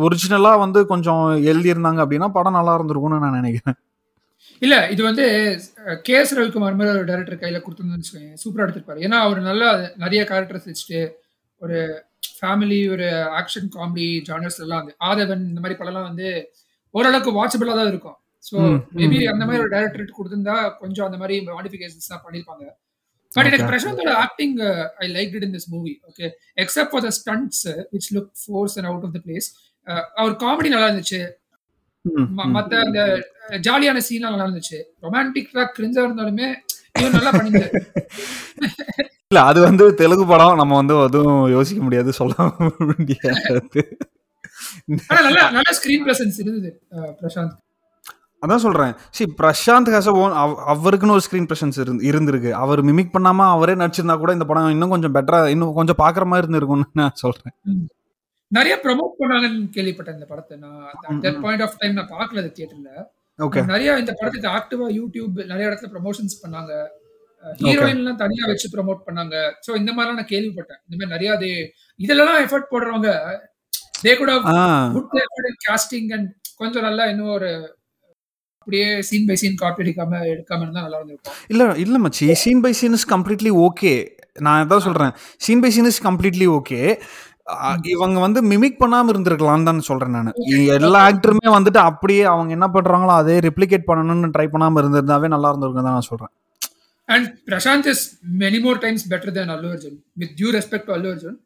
ஒரிஜினலாக 0.07 0.63
வந்து 0.65 0.81
கொஞ்சம் 0.93 1.25
எழுதியிருந்தாங்க 1.51 2.01
அப்படின்னா 2.05 2.29
படம் 2.37 2.57
நல்லா 2.59 2.75
இருந்திருக்கும்னு 2.77 3.23
நான் 3.25 3.39
நினைக்கிறேன். 3.41 3.77
இல்ல 4.63 4.75
இது 4.95 5.03
வந்து 5.09 5.25
கே 6.07 6.15
எஸ் 6.19 6.35
ரவிக்குமார் 6.39 6.79
மாதிரி 6.81 6.99
ஒரு 6.99 7.09
டைரக்டர் 7.11 7.41
கையில 7.43 7.61
கொடுத்துருந்தோம்னு 7.63 8.05
வச்சுக்கோங்க 8.05 8.43
சூப்பரா 8.43 8.65
எடுத்திருப்பாரு. 8.67 9.01
ஏன்னா 9.07 9.19
அவர் 9.27 9.41
நல்லா 9.51 9.69
நிறைய 10.05 10.21
கேரக்டர்ஸ் 10.31 10.69
வச்சுட்டு 10.71 11.01
ஒரு 11.63 11.79
ஃபேமிலி 12.37 12.81
ஒரு 12.95 13.09
ஆக்ஷன் 13.41 13.69
காமெடி 13.77 14.09
ஜானர்ஸ் 14.29 14.61
எல்லாம் 14.65 14.83
வந்து 14.83 14.97
ஆதவன் 15.09 15.45
இந்த 15.51 15.61
மாதிரி 15.65 15.79
படம்லாம் 15.81 16.09
வந்து 16.11 16.29
ஓரளவுக்கு 16.95 17.37
வாட்சபிளா 17.39 17.75
தான் 17.81 17.93
இருக்கும். 17.93 18.19
ஸோ 18.49 18.57
மேபி 18.97 19.19
அந்த 19.33 19.45
மாதிரி 19.45 19.63
ஒரு 19.65 19.75
டைரக்டர் 19.75 20.17
கொடுத்திருந்தா 20.17 20.57
கொஞ்சம் 20.81 21.07
அந்த 21.09 21.19
மாதிரி 21.21 21.37
மாடிஃபிகேஷன்ஸ் 21.51 22.11
தான் 22.13 22.25
எனக்கு 23.35 23.59
Okay. 23.59 23.69
பிரசாந்தோட 23.71 24.11
acting 24.19 24.57
I 24.99 25.09
like 25.11 25.33
it 25.35 25.43
in 25.43 25.55
this 25.55 25.69
movie 25.69 25.93
okay 26.09 26.27
except 26.57 26.91
for 26.91 27.03
the 27.03 27.13
stunts 27.19 27.63
which 27.93 28.11
look 28.13 28.31
force 28.43 28.77
and 28.79 28.87
out 28.87 29.05
of 29.05 29.13
the 29.13 29.23
place 29.25 29.49
our 30.17 30.37
comedy 30.37 30.69
நல்லா 30.69 30.89
இருந்துச்சு. 30.89 31.21
ம- 32.05 32.29
ம். 32.41 32.53
மத்த 32.55 32.73
அந்த 32.81 33.01
ஜாலியான 33.61 34.01
சீன்லாம் 34.09 34.35
நல்லா 34.35 34.47
இருந்துச்சு. 34.47 34.79
ரொமான்டிக்கா 35.03 35.65
கிரிஞ்சா 35.77 36.01
இருந்தாலுமே 36.05 36.49
இவன் 36.95 37.13
நல்லா 37.13 37.31
பண்ணிருந்தாரு 37.31 37.81
இல்ல 39.31 39.43
அது 39.45 39.61
வந்து 39.61 39.95
தெலுங்கு 39.95 40.27
படம் 40.27 40.57
நம்ம 40.57 40.75
வந்து 40.75 40.95
அதுவும் 41.01 41.51
யோசிக்க 41.51 41.83
முடியாது 41.83 42.13
சொல்ல 42.13 42.35
முடியாது. 42.91 43.83
நல்ல 45.11 45.29
நல்ல 45.51 45.71
ஸ்கிரீன் 45.73 46.05
பிரசன்ஸ் 46.05 46.39
இருந்தது 46.39 46.71
அஹ், 46.93 47.13
பிரசாந்த். 47.21 47.55
அதான் 48.43 48.63
சொல்றேன். 48.65 48.93
சி 49.11 49.25
பிரசாந்த் 49.39 49.91
ஹாஸ் 49.95 50.09
ஓன் 50.15 50.33
அவருக்குன்னு 50.73 51.15
ஒரு 51.17 51.25
ஸ்கிரீன் 51.27 51.49
பிரசன்ஸ் 51.51 51.79
இருந்து 51.79 52.03
இருந்திருக்கு. 52.11 52.51
அவர் 52.63 52.81
மிமிக் 52.83 53.15
பண்ணாம 53.15 53.47
அவரே 53.51 53.75
நடிச்சிருந்தா 53.75 54.17
கூட 54.19 54.33
இந்த 54.33 54.45
படம் 54.45 54.71
இன்னும் 54.71 54.93
கொஞ்சம் 54.95 55.15
பெட்டரா 55.15 55.41
இன்னும் 55.49 55.75
கொஞ்சம் 55.75 56.01
பாக்குற 56.03 56.25
மாதிரி 56.25 56.45
இருந்திருக்கும்னு 56.45 56.89
நான் 57.01 57.15
சொல்றேன். 57.15 57.55
நிறைய 58.51 58.75
ப்ரொமோட் 58.85 59.15
பண்ணாங்கன்னு 59.21 59.63
கேள்விப்பட்டேன் 59.77 60.17
இந்த 60.19 60.27
படத்தை 60.27 60.57
நான். 60.59 60.83
தட். 61.25 61.39
பாயிண்ட் 61.45 61.65
ஆஃப் 61.67 61.79
டைம் 61.81 61.95
நான் 61.95 62.13
பார்க்கல 62.13 62.43
தியேட்டர்ல 62.57 62.91
ஓகே 63.39 63.61
நிறைய 63.67 63.95
இந்த 63.99 64.13
படத்துக்கு 64.19 64.49
ஆக்டிவா 64.57 64.89
யூடியூப் 64.99 65.39
நிறைய 65.53 65.65
இடத்துல 65.71 65.89
ப்ரமோஷன்ஸ் 65.95 66.37
பண்ணாங்க. 66.43 66.73
ஹீரோயின்லாம் 67.63 68.21
தனியா 68.21 68.45
வச்சு 68.51 68.69
ப்ரோமோட் 68.75 69.01
பண்ணாங்க. 69.07 69.35
சோ 69.65 69.77
இந்த 69.81 69.91
மாதிரிலாம் 69.93 70.21
நான் 70.21 70.33
கேள்விப்பட்டேன். 70.35 70.81
இந்த 70.85 70.95
மாதிரி 70.95 71.15
நிறைய 71.15 71.31
அது 71.33 71.49
இதெல்லாம் 72.01 72.39
எஃபர்ட் 72.45 72.71
போடுறவங்க 72.71 73.11
தே 74.05 74.13
கூட 74.19 74.31
ஆ. 74.53 74.61
Good 74.95 75.19
effort 75.25 75.49
in 75.51 75.61
casting 75.67 76.11
and 76.17 76.31
கொஞ்சம் 76.57 76.83
நல்லா 76.83 77.05
இன்னும் 77.05 77.35
ஒரு 77.35 77.51
அப்படியே 78.65 78.87
சீன் 79.09 79.27
பை 79.29 79.35
சீன் 79.41 79.57
காப்பி 79.63 79.83
அடிக்காம 79.85 80.21
எடுக்காம 80.35 80.63
இருந்தா 80.65 80.83
நல்லா 80.85 80.99
இருந்திருக்கும். 81.01 81.35
இல்ல 81.53 81.63
இல்ல 81.85 81.97
மச்சி. 82.05 82.27
Scene 82.43 82.63
by 82.65 82.71
scene 82.79 82.97
is 82.99 83.09
completely 83.11 83.51
okay 83.67 83.93
நான் 84.45 84.61
அதான் 84.63 84.85
சொல்றேன். 84.87 85.13
Scene 85.45 85.63
by 85.65 85.71
scene 85.75 85.89
is 85.91 86.01
completely 86.07 86.47
okay 86.59 86.79
இவங்க 87.95 88.19
வந்து 88.25 88.41
மிமிக் 88.51 88.81
பண்ணாம 88.83 89.13
இருந்திருக்கலாம்னு 89.13 89.69
தான் 89.69 89.87
சொல்றேன் 89.89 90.15
நான். 90.17 90.31
எல்லா 90.79 91.01
ஆக்டருமே 91.09 91.49
வந்துட்டு 91.57 91.81
அப்படியே 91.91 92.25
அவங்க 92.35 92.51
என்ன 92.57 92.69
பண்றாங்களோ 92.77 93.15
அதே 93.23 93.37
ரெப்ளிகேட் 93.49 93.89
பண்ணணும்னு 93.91 94.33
ட்ரை 94.37 94.47
பண்ணாம 94.55 94.81
இருந்திருந்தாவே 94.83 95.31
நல்லா 95.35 95.51
இருந்திருக்கும் 95.53 95.89
தான் 95.89 95.97
நான் 95.99 96.09
சொல்றேன். 96.11 96.33
And 97.09 97.29
Prashanth 97.51 97.89
is 97.95 98.05
many 98.45 98.61
more 98.67 98.81
times 98.85 99.05
better 99.13 99.37
then 99.39 99.53
Allu 99.57 99.71
Arjun 99.75 99.99
with 100.23 100.35
due 100.41 100.51
respect 100.59 100.89
to 100.91 100.95
Allu 100.99 101.11
Arjun 101.15 101.39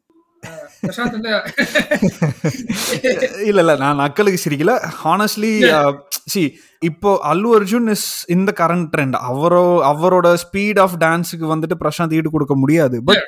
இல்ல 3.49 3.59
இல்ல 3.63 3.73
நான் 3.81 3.99
நக்கலுக்கு 4.01 4.39
சிரிக்கல. 4.43 4.73
ஹானஸ்ட்லி 5.01 5.51
சி 6.33 6.41
இப்போ 6.81 7.09
அல்லு 7.29 7.49
அர்ஜுன் 7.57 7.87
இஸ் 7.93 8.05
இந்த 8.35 8.49
கரண்ட் 8.59 8.87
ட்ரெண்ட் 8.91 9.15
அவரோ 9.29 9.63
அவரோட 9.91 10.27
ஸ்பீட் 10.43 10.79
ஆஃப் 10.83 10.95
டான்ஸுக்கு 11.01 11.47
வந்துட்டு 11.53 11.75
பிரசாந்த் 11.81 12.13
ஈடு 12.17 12.29
கொடுக்க 12.35 12.55
முடியாது. 12.61 12.97
But 13.07 13.23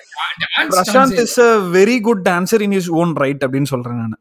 Prashanth 0.75 1.20
is 1.24 1.39
a 1.48 1.50
very 1.77 1.98
good 2.08 2.22
dancer 2.29 2.63
in 2.67 2.75
his 2.79 2.89
own 3.01 3.12
right 3.24 3.43
அப்படின்னு 3.48 3.72
சொல்றேன் 3.74 4.00
நான். 4.03 4.15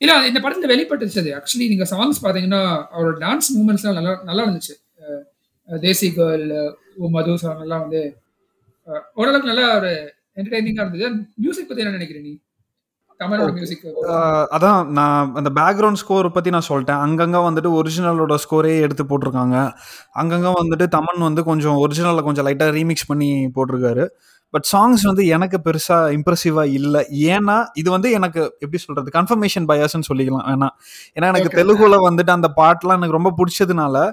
இல்ல 0.00 0.14
இந்த 0.30 0.40
படத்துல 0.44 0.70
வெளிப்பட்டுச்சு 0.72 1.20
அது 1.22 1.32
ஆக்சுவலி 1.38 1.68
நீங்க 1.72 1.86
சாங்ஸ் 1.92 2.22
பாத்தீங்கன்னா 2.24 2.62
அவரோட 2.94 3.16
டான்ஸ் 3.26 3.50
மூமெண்ட்ஸ்லாம் 3.56 3.98
நல்லா 3.98 4.14
நல்லா 4.30 4.44
இருந்துச்சு. 4.46 4.74
தேசி 5.68 6.08
கேர்ள் 6.18 6.46
ஓ 7.02 7.10
மது 7.16 7.36
சாங் 7.44 7.62
எல்லாம் 7.66 7.84
வந்து 7.84 8.02
ஓரளவுக்கு 9.20 9.50
நல்லா 9.52 9.66
ஒரு 9.78 9.92
என்டர்டைனிங்கா 10.38 10.82
இருந்தது. 10.84 11.06
மியூசிக் 11.42 11.68
பத்தி 11.68 11.82
என்ன 11.84 11.96
நினைக்கிறேன் 11.98 12.26
நீ? 12.28 12.34
அதான் 14.56 14.86
நான் 14.86 15.34
அந்த 15.34 15.50
பேக்ரவுண்ட் 15.54 15.92
ஸ்கோர் 15.92 16.32
பத்தி 16.32 16.50
நான் 16.50 16.68
சொல்லிட்டேன். 16.68 17.00
அங்கங்க 17.06 17.38
வந்துட்டு 17.48 17.70
ஒரிஜினலோட 17.70 18.34
ஸ்கோரே 18.44 18.80
எடுத்து 18.80 19.04
போட்டிருக்காங்க. 19.04 19.72
அங்கங்க 20.20 20.52
வந்துட்டு 20.62 20.86
தமன் 20.96 21.18
வந்து 21.18 21.44
கொஞ்சம் 21.44 21.76
ஒரிஜினல்ல 21.76 22.22
கொஞ்சம் 22.22 22.46
லைட்டா 22.46 22.68
ரீமிக்ஸ் 22.70 23.06
பண்ணி 23.06 23.50
போட்டிருக்காரு. 23.54 24.06
பட் 24.50 24.66
சாங்ஸ் 24.72 25.02
வந்து 25.02 25.26
எனக்கு 25.26 25.60
பெருசா 25.64 26.16
இம்ப்ரெசிவா 26.16 26.64
இல்லை. 26.72 27.06
ஏன்னா 27.10 27.64
இது 27.74 27.90
வந்து 27.90 28.10
எனக்கு 28.10 28.56
எப்படி 28.58 28.78
சொல்றது 28.78 29.10
கன்ஃபர்மேஷன் 29.14 29.68
பயாஸ்ன்னு 29.68 30.08
சொல்லிக்கலாம். 30.12 30.46
வேணா 30.46 30.68
ஏன்னா 31.14 31.28
எனக்கு. 31.32 31.48
தெலுங்குல 31.60 31.96
வந்துட்டு 32.10 32.30
அந்த 32.30 32.52
பாட்டுலாம் 32.56 33.00
எனக்கு 33.00 33.18
ரொம்ப 33.20 33.34
பிடிச்சதுனால 33.38 34.12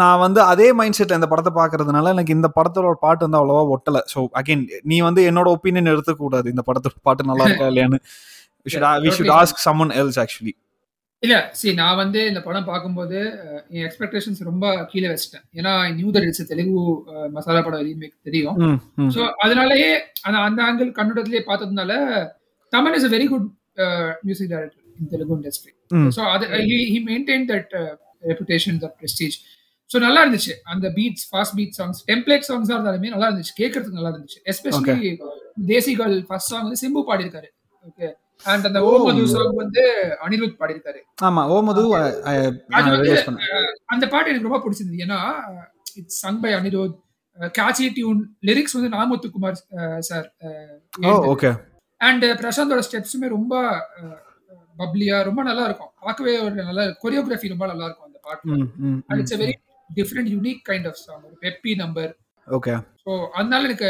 நான் 0.00 0.22
வந்து 0.24 0.40
அதே 0.52 0.68
மைண்ட் 0.78 0.98
செட் 0.98 1.16
இந்த 1.16 1.28
படத்தை 1.32 1.52
பார்க்கறதுனால 1.58 2.12
எனக்கு 2.14 2.36
இந்த 2.36 2.48
படத்தோட 2.58 2.94
பாட்டு 3.04 3.24
வந்து 3.26 3.38
அவ்வளவா 3.40 3.62
ஒட்டல. 3.74 3.98
ஸோ 4.12 4.18
அகைன் 4.40 4.62
நீ 4.90 4.96
வந்து 5.08 5.20
என்னோட 5.30 5.48
ஒப்பீனியன் 5.56 5.92
எடுத்துக்க 5.92 6.20
கூடாது 6.24 6.48
இந்த 6.54 6.64
படத்தோட 6.68 6.96
பாட்டு 7.08 7.30
நல்லா 7.30 7.46
இருக்கா 7.48 7.68
இல்லையான்னு. 7.72 7.98
We 9.04 9.12
should. 9.18 9.34
Ask 9.40 9.60
someone 9.66 9.92
else 10.00 10.18
actually 10.24 10.54
இல்ல 11.22 11.36
சரி 11.58 11.72
நான் 11.80 11.98
வந்து 12.00 12.20
இந்த 12.30 12.40
படம் 12.46 12.66
பார்க்கும்போது 12.70 13.18
என் 13.76 13.84
எக்ஸ்பெக்டேஷன்ஸ் 13.86 14.40
ரொம்ப 14.48 14.64
கீழே 14.90 15.08
வச்சிட்டேன். 15.12 15.44
ஏன்னா 15.58 15.72
நியூ 15.98 16.10
இட்ஸ் 16.26 16.48
தெலுங்கு 16.50 16.82
மசாலா 17.36 17.62
படம் 17.66 17.84
ரீமேக் 17.86 18.14
தெரியும். 18.28 18.58
ஸோ 19.14 19.22
அதனாலயே 19.44 19.90
அந்த 20.26 20.36
அந்த 20.48 20.60
ஆங்கிள் 20.68 20.90
கண்ணோட்டத்திலே 20.98 21.42
பார்த்ததுனால 21.48 21.92
Thaman 22.72 22.96
is 22.98 23.08
a 23.08 23.12
very 23.16 23.26
good 23.32 23.48
music 24.28 24.52
director 24.52 24.84
in 25.00 25.10
Telugu 25.14 25.34
industry. 25.38 25.72
So 26.18 26.22
அது 26.34 26.46
he 26.92 27.00
maintain 27.10 27.48
that 27.52 27.74
reputation 28.22 28.78
that 28.82 28.96
prestige 29.00 29.36
so 29.90 29.98
நல்லா 30.00 30.22
இருந்துச்சு 30.24 30.54
அந்த 30.68 30.86
beats 30.96 31.26
fast 31.28 31.54
beat 31.58 31.76
songs 31.76 32.00
template 32.08 32.46
சாங்ஸாக 32.48 32.76
இருந்தாலுமே 32.76 33.12
நல்லா 33.12 33.28
இருந்துச்சு 33.30 33.54
கேட்கறதுக்கு 33.60 33.98
நல்லா 33.98 34.12
இருந்துச்சு 34.12 34.40
எஸ்பெஷலி 34.50 35.10
தேசிகள் 35.68 36.14
ஃபர்ஸ்ட் 36.26 36.50
சாங் 36.52 36.64
வந்து 36.64 36.80
சிம்பு 36.82 37.02
பாடியிருக்காரு. 37.08 37.48
ஓகே 37.84 38.08
அண்ட் 38.44 38.66
அந்த 38.68 38.80
ஓ. 38.84 38.90
மது 39.06 39.22
சாங் 39.30 39.54
வந்து 39.56 39.82
அனிருத் 40.24 40.58
பாடியிருக்காரு. 40.60 41.00
ஆமா 41.22 41.42
ஓ 41.46 41.56
மது 41.62 41.82
அது 41.94 42.84
வந்து 42.86 42.98
ரிலீஸ் 43.02 43.26
பண்ணேன். 43.26 43.48
அஹ், 43.54 43.72
அந்த 43.88 44.04
பாட்டு 44.12 44.30
எனக்கு 44.30 44.48
ரொம்ப 44.48 44.60
பிடிச்சிருந்தது. 44.64 45.04
ஏன்னா 45.06 45.18
it's 45.96 46.20
song 46.22 46.40
by 46.40 46.52
Anirudh 46.56 46.96
catchy 47.54 47.86
tune 47.96 48.20
lyrics 48.46 48.76
வந்து 48.76 48.92
நாமுத்துக்குமார் 48.94 49.58
சார் 50.06 50.28
ஓகே 51.32 51.50
அண்ட் 52.00 52.24
பிரசாந்தோட 52.40 52.82
ஸ்டெப்ஸுமே 52.86 53.28
ரொம்ப 53.32 53.54
பப்ளியா 54.76 55.16
ரொம்ப 55.26 55.40
நல்லா 55.44 55.64
இருக்கும் 55.64 55.92
பார்க்கவே 56.02 56.34
ஒரு 56.42 56.54
நல்ல 56.62 56.82
கொரியோகிராஃபி 57.02 57.48
ரொம்ப 57.48 57.66
நல்லா 57.66 57.86
இருக்கும் 57.86 58.06
பாட்டு 58.28 58.56
and 59.08 59.20
it's 59.22 59.38
very 59.42 59.56
different 59.90 60.30
unique 60.34 60.62
kind 60.70 60.88
of 60.90 61.00
song 61.04 61.22
ஒரு 61.28 61.36
பெப்பி 61.44 61.74
நம்பர் 61.82 62.10
ஓகே 62.48 62.74
ஸோ 63.04 63.12
அதனால 63.34 63.68
எனக்கு 63.68 63.88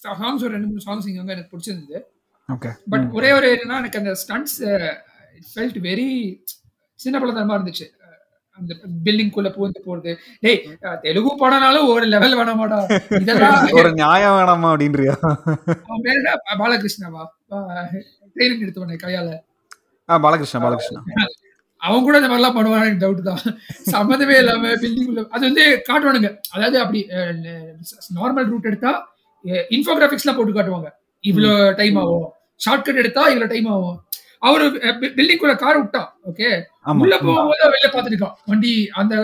சாங்ஸ் 0.00 0.44
ஒரு 0.44 0.52
ரெண்டு 0.56 0.68
மூணு 0.70 0.86
சாங்ஸ் 0.86 1.08
இங்க 1.10 1.34
எனக்கு 1.34 1.52
பிடிச்சிருந்தது. 1.52 1.98
ஓகே 2.48 2.70
பட் 2.92 3.06
ஒரே 3.18 3.30
ஒரு 3.32 3.46
என்னன்னா 3.54 3.78
எனக்கு 3.82 4.00
அந்த 4.00 4.12
ஸ்டன்ட்ஸ் 4.22 4.58
ஃபெல்ட் 5.46 5.78
வெரி 5.86 6.08
சின்ன 7.00 7.16
பழத்தனமா 7.18 7.56
இருந்துச்சு. 7.58 7.86
அந்த 8.58 8.72
பில்டிங் 9.06 9.34
குள்ள 9.34 9.48
பூந்து 9.56 9.80
போறது. 9.84 10.12
டேய் 10.44 10.56
தெலுங்கு 11.04 11.32
படம்னாலும் 11.42 11.90
ஒரு 11.94 12.06
லெவல் 12.14 12.36
வேணாமாடா 12.38 12.78
இதெல்லாம் 13.20 13.58
ஒரு 13.80 13.90
நியாயம் 14.00 14.36
வேணாமா 14.38 14.70
அப்படின்றியா? 14.72 15.14
அவன் 15.82 16.02
பேர் 16.06 16.18
என்ன? 16.20 16.32
பாலகிருஷ்ணாவா? 16.62 17.24
ட்ரெயினிங் 18.36 18.64
எடுத்தவனே 18.64 18.98
கையால. 19.04 19.28
ஆ 20.08 20.18
பாலகிருஷ்ணா 20.24 20.62
பாலகிருஷ்ணா. 20.64 21.02
அவன் 21.82 22.04
கூட 22.06 22.16
இந்த 22.20 22.30
மாதிரிலாம் 22.30 22.56
பண்ணுவானு 22.56 23.00
டவுட் 23.02 23.22
தான். 23.28 23.42
சம்மந்தமே 23.92 24.36
இல்லாம 24.42 24.72
பில்டிங் 24.82 25.10
உள்ள 25.12 25.22
அது 25.36 25.44
வந்து 25.48 25.64
காட்டுவானுங்க. 25.88 26.30
அதாவது 26.54 26.78
அப்படி 26.84 27.00
நார்மல் 28.18 28.50
ரூட் 28.52 28.68
எடுத்தா 28.70 28.92
இன்ஃபோகிராபிக்ஸ்லாம் 29.76 30.38
போட்டு 30.38 30.56
காட்டுவாங்க. 30.56 30.88
இவ்வளோ 31.24 31.50
டைம் 31.80 31.98
ஆகும். 32.02 32.26
ஷார்ட்கட் 32.60 33.00
எடுத்தா 33.02 33.24
இவ்வளோ 33.32 33.48
டைம் 33.52 33.68
ஆகும். 33.74 33.96
அவரு 34.48 34.64
பில்டிங் 35.16 35.40
குள்ள 35.40 35.54
கார் 35.62 35.78
விட்டான் 35.78 36.08
ஓகே 36.30 36.48
உள்ள 37.04 37.14
போகும்போது 37.22 37.62
வெளில 37.72 37.88
பாத்துருக்கான் 37.94 38.34
வண்டி 38.50 38.72
அந்த 39.00 39.14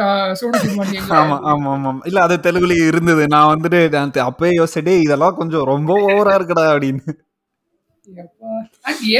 சோனசிங் 0.40 0.78
வண்டி 0.80 0.98
ஆமா 1.18 1.36
ஆமா 1.50 1.68
ஆமா. 1.74 1.90
இல்ல 2.10 2.18
அது 2.26 2.36
தெலுங்குல 2.46 2.76
இருந்தது. 2.88 3.24
நான் 3.34 3.50
வந்துட்டு 3.52 3.80
அப்பவே 4.28 4.50
யோசிச்சே 4.60 4.94
இதெல்லாம் 5.04 5.38
கொஞ்சம் 5.40 5.68
ரொம்ப 5.72 5.92
ஓவரா 6.08 6.34
இருக்குடா 6.38 6.64
அப்படின்னு. 6.72 7.04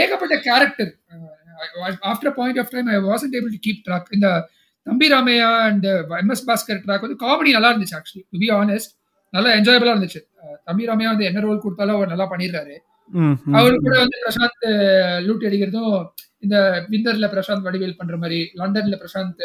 ஏகப்பட்ட 0.01 0.35
character 0.49 0.93
after 2.03 2.31
point 2.31 2.59
of 2.59 2.71
time 2.71 2.87
I 2.87 2.97
wasn't 2.97 3.35
able 3.35 3.55
to 3.55 3.63
keep 3.67 3.83
track 3.87 4.05
இந்த 4.11 4.49
Thambi 4.83 5.09
Ramaiah 5.09 5.59
and 5.59 5.87
MS 5.87 6.47
Bhaskar 6.47 6.83
track 6.85 7.01
வந்து 7.01 7.17
காமெடி 7.21 7.51
நல்லா 7.51 7.73
இருந்துச்சு 7.73 7.97
ஆக்சுவலி 7.97 8.25
டு 8.31 8.39
பி 8.39 8.49
ஆனஸ்ட் 8.51 8.93
நல்லா 9.31 9.51
என்ஜாயபிளா 9.51 9.95
இருந்துச்சு. 9.97 10.21
தம்பி 10.65 10.87
ராமையா 10.87 11.05
வந்து 11.05 11.25
என்ன 11.25 11.41
ரோல் 11.41 11.59
கொடுத்தாலும் 11.59 11.95
அவர் 11.95 12.09
நல்லா 12.09 12.31
பண்ணிடுறாரு. 12.31 12.77
அவரு 13.53 13.81
கூட 13.81 13.99
வந்து 13.99 14.19
பிரசாந்த் 14.27 14.67
லூட் 15.25 15.47
அடிக்கிறதும் 15.47 16.07
இந்த 16.39 16.87
விந்தர்ல 16.91 17.27
பிரசாந்த் 17.29 17.65
வடிவேல் 17.65 17.97
பண்ற 17.97 18.17
மாதிரி 18.17 18.51
லண்டன்ல 18.55 18.97
பிரசாந்த் 18.97 19.43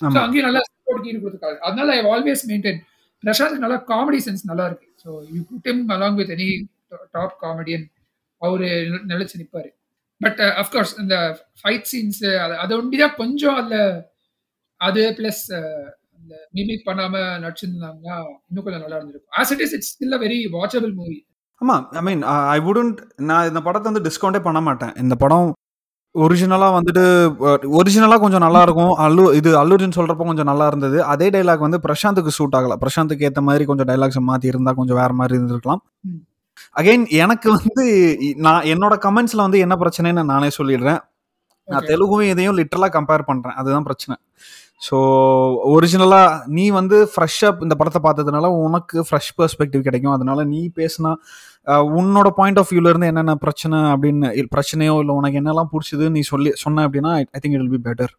ஆமா. 0.00 0.18
அங்கேயும் 0.18 0.44
நல்லா 0.44 0.60
ஈடு 1.04 1.18
கொடுத்துருக்காரு. 1.18 1.58
அதனால 1.58 1.92
ஐ 1.92 2.04
ஆல்வேஸ் 2.04 2.48
மெயின்டைன் 2.48 2.80
பிரசாந்த் 3.24 3.58
நல்லா 3.58 3.84
காமெடி 3.88 4.20
சென்ஸ் 4.24 4.42
நல்லா 4.42 4.66
இருக்கு. 4.66 4.94
So 5.04 5.06
you 5.06 5.42
put 5.50 5.66
him 5.66 5.88
along 5.88 6.14
with 6.14 6.30
any 6.30 6.64
top 7.12 7.36
comedian 7.42 7.84
அவரு 8.38 8.66
நில- 8.66 9.16
நிலைச்சு 9.16 9.38
நிப்பாரு. 9.38 9.68
பட் 10.20 10.40
அஃப்கோர்ஸ் 10.62 10.94
இந்த 11.02 11.16
ஃபைட் 11.60 11.88
சீன்ஸ் 11.92 12.22
அதை 12.62 12.72
ஒண்டிதான் 12.80 13.18
கொஞ்சம் 13.22 13.56
அதுல 13.60 13.78
அது 14.80 15.02
பிளஸ் 15.18 15.44
அந்த 16.18 16.34
மிமிக் 16.56 16.86
பண்ணாம 16.88 17.14
நடிச்சிருந்தாங்கன்னா 17.44 18.16
இன்னும் 18.48 18.64
கொஞ்சம் 18.66 18.84
நல்லா 18.84 18.98
இருந்திருக்கும். 18.98 19.34
As 19.40 19.52
it 19.54 19.64
is 19.66 19.74
it's 19.76 19.90
still 19.94 20.16
a 20.18 20.20
very 20.26 20.38
watchable 20.56 20.92
movie 21.00 21.18
ஆமா 21.60 21.76
ஐ 22.00 22.02
மீன் 22.08 22.22
ஐ 22.56 22.58
வுடன்ட் 22.68 23.00
நான் 23.30 23.48
இந்த 23.50 23.60
படத்தை 23.64 23.88
வந்து 23.90 24.04
டிஸ்கவுண்டே 24.06 24.40
பண்ண 24.44 24.60
மாட்டேன். 24.68 24.94
இந்த 25.04 25.14
படம் 25.22 25.48
ஒரிஜினலாக 26.14 26.76
வந்துட்டு 26.76 27.02
ஒரிஜினலாக 27.78 28.20
கொஞ்சம் 28.22 28.44
நல்லா 28.44 28.60
இருக்கும். 28.66 28.92
அல்லு 29.06 29.24
இது 29.40 29.50
அல்லுஜின் 29.60 29.96
சொல்றப்போ 29.98 30.24
கொஞ்சம் 30.30 30.48
நல்லா 30.50 30.66
இருந்தது. 30.70 30.98
அதே 31.12 31.26
டைலாக் 31.34 31.66
வந்து 31.66 31.78
பிரசாந்துக்கு 31.86 32.32
சூட் 32.38 32.56
ஆகல. 32.58 32.76
பிரசாந்துக்கு 32.84 33.26
ஏற்ற 33.28 33.42
மாதிரி 33.48 33.64
கொஞ்சம் 33.70 33.88
டைலாக்ஸ் 33.90 34.20
மாத்தி 34.30 34.50
இருந்தா 34.52 34.72
கொஞ்சம் 34.80 35.00
வேற 35.02 35.12
மாதிரி 35.20 35.36
இருந்திருக்கலாம். 35.38 35.82
அகைன் 36.76 37.04
எனக்கு 37.16 37.48
வந்து 37.50 37.84
நான் 38.38 38.66
என்னோட 38.72 38.94
கமெண்ட்ஸ்ல 39.06 39.36
வந்து 39.36 39.58
என்ன 39.58 39.74
பிரச்சனைன்னு 39.76 40.24
நானே 40.24 40.50
சொல்லிடுறேன். 40.58 41.00
நான். 41.68 41.86
தெலுங்கும் 41.90 42.24
இதையும் 42.32 42.58
லிட்டரலாக 42.58 42.92
கம்பேர் 42.98 43.28
பண்றேன். 43.30 43.56
அதுதான் 43.56 43.86
பிரச்சனை. 43.88 44.16
ஸோ 44.82 44.96
ஒரிஜினலா 45.74 46.20
நீ 46.48 46.64
வந்து 46.70 46.98
ஃப்ரெஷ்ஷாக 47.14 47.62
இந்த 47.62 47.74
படத்தை 47.74 48.00
பார்த்ததுனால 48.02 48.46
உனக்கு 48.66 48.98
ஃப்ரெஷ் 49.08 49.32
பெர்ஸ்பெக்டிவ் 49.38 49.82
கிடைக்கும். 49.88 50.12
அதனால 50.12 50.44
நீ 50.44 50.60
பேசினா 50.78 51.12
உன்னோட 51.98 52.28
பாயிண்ட் 52.30 52.58
ஆஃப் 52.58 52.70
வியூல 52.72 52.88
இருந்து 52.88 53.06
என்னென்ன 53.06 53.34
பிரச்சனை 53.36 53.78
அப்படின்னு 53.92 54.28
பிரச்சனையோ 54.54 54.94
இல்லை 55.02 55.14
உனக்கு 55.14 55.40
என்னெல்லாம் 55.42 55.70
பிடிச்சது 55.74 56.06
நீ 56.08 56.22
சொல்லி 56.32 56.52
சொன்ன 56.56 56.86
அப்படின்னா 56.88 57.12
I 57.36 57.40
think 57.42 57.56
it 57.58 57.64
will 57.64 57.76
be 57.78 57.82
better 57.88 58.12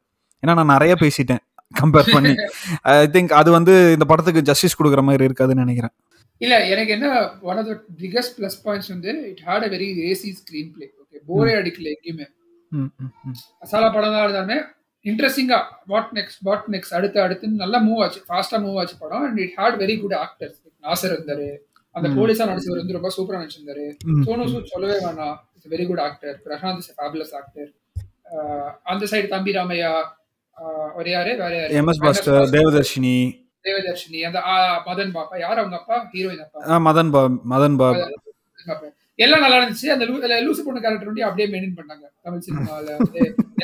ஏன்னா 0.43 0.55
நான் 0.59 0.73
நிறைய 0.75 0.93
பேசிட்டேன் 0.95 1.43
கம்பேர் 1.73 2.13
பண்ணி. 2.13 2.33
ஐ 2.91 2.93
திங்க் 3.07 3.31
அது 3.31 3.49
வந்து 3.51 3.73
இந்த 3.95 4.05
படத்துக்கு 4.05 4.41
ஜஸ்டிஸ் 4.49 4.77
கொடுக்குற 4.79 5.01
மாதிரி 5.09 5.25
இருக்காதுன்னு 5.29 5.63
நினைக்கிறேன். 5.65 5.93
இல்ல 6.41 6.53
எனக்கு 6.71 6.91
என்ன 6.95 7.07
one 7.43 7.59
of 7.61 7.67
the 7.67 7.73
biggest 7.99 8.35
plus 8.37 8.57
points 8.63 8.91
வந்து 8.93 9.11
it 9.31 9.41
had 9.47 9.65
a 9.65 9.71
very 9.73 9.87
racy 9.99 10.29
screen 10.37 10.69
play 10.73 10.87
okay 11.01 11.17
போரே 11.29 11.53
அடிக்கல 11.59 11.87
எங்கேயுமே. 11.93 12.27
ம், 12.71 12.89
ம், 12.99 13.11
ம். 13.25 13.35
அசாலா 13.63 13.89
படம் 13.95 14.13
தான் 14.15 14.23
இருந்தாலுமே 14.25 14.57
இன்ட்ரெஸ்டிங்கா 15.05 15.59
வாட் 15.91 16.11
நெக்ஸ்ட் 16.17 16.41
வாட் 16.47 16.67
நெக்ஸ்ட் 16.73 16.95
அடுத்து 16.97 17.19
அடுத்துன்னு 17.23 17.61
நல்லா 17.63 17.79
மூவ் 17.85 18.01
ஆச்சு 18.03 18.21
ஃபாஸ்டா 18.27 18.57
மூவ் 18.65 18.79
ஆச்சு 18.81 18.95
படம் 18.99 19.25
and 19.27 19.41
it 19.43 19.55
had 19.57 19.77
very 19.81 19.95
good 20.01 20.17
actors 20.21 20.57
Nassar 20.83 21.13
இருந்தாரு 21.15 21.47
அந்த. 21.95 22.07
போலீஸா 22.17 22.43
நடிச்சவர் 22.49 22.81
வந்து 22.81 22.97
ரொம்ப 22.97 23.09
சூப்பரா 23.15 23.39
நடிச்சிருந்தாரு. 23.39 23.85
சோனு 24.25 24.43
சூட் 24.51 24.69
சொல்லவே 24.71 24.97
வேணாம் 25.01 25.35
it's 25.55 25.71
very 25.71 25.85
good 25.89 26.03
actor 26.03 26.35
Prashanth 26.45 26.81
is 26.83 26.91
fabulous 26.97 27.33
actor 27.39 27.69
அந்த 28.85 29.03
சைடு 29.11 29.27
தம்பி 29.29 29.53
ராமையா 29.53 29.91
ஒரு 30.95 31.09
யாரு? 31.11 31.31
வேற 31.39 31.53
யாரு? 31.57 31.73
எம்எஸ் 31.79 32.01
பாஸ்கர் 32.03 32.51
தேவதர்ஷினி 32.53 33.15
தேவதர்ஷினி 33.63 34.19
அந்த 34.29 34.39
மதன் 34.89 35.13
பாப்பா. 35.17 35.37
யார் 35.45 35.59
அவங்க 35.61 35.77
அப்பா? 35.79 35.97
ஹீரோயின் 36.13 36.43
அப்பா. 36.45 36.79
மதன் 36.87 37.11
பாப். 37.15 37.37
மதன் 37.53 37.77
பாப். 37.81 38.01
எல்லாம் 39.25 39.43
நல்லா 39.43 39.57
இருந்துச்சு. 39.57 39.87
அந்த 39.95 40.05
லூசு 40.45 40.61
பொண்ணு 40.65 40.81
கேரக்டர் 40.83 41.09
வந்து 41.11 41.23
அப்படியே 41.27 41.47
மெயின்டைன் 41.53 41.77
பண்ணாங்க. 41.79 42.05
தமிழ் 42.25 42.45
சினிமால 42.47 42.95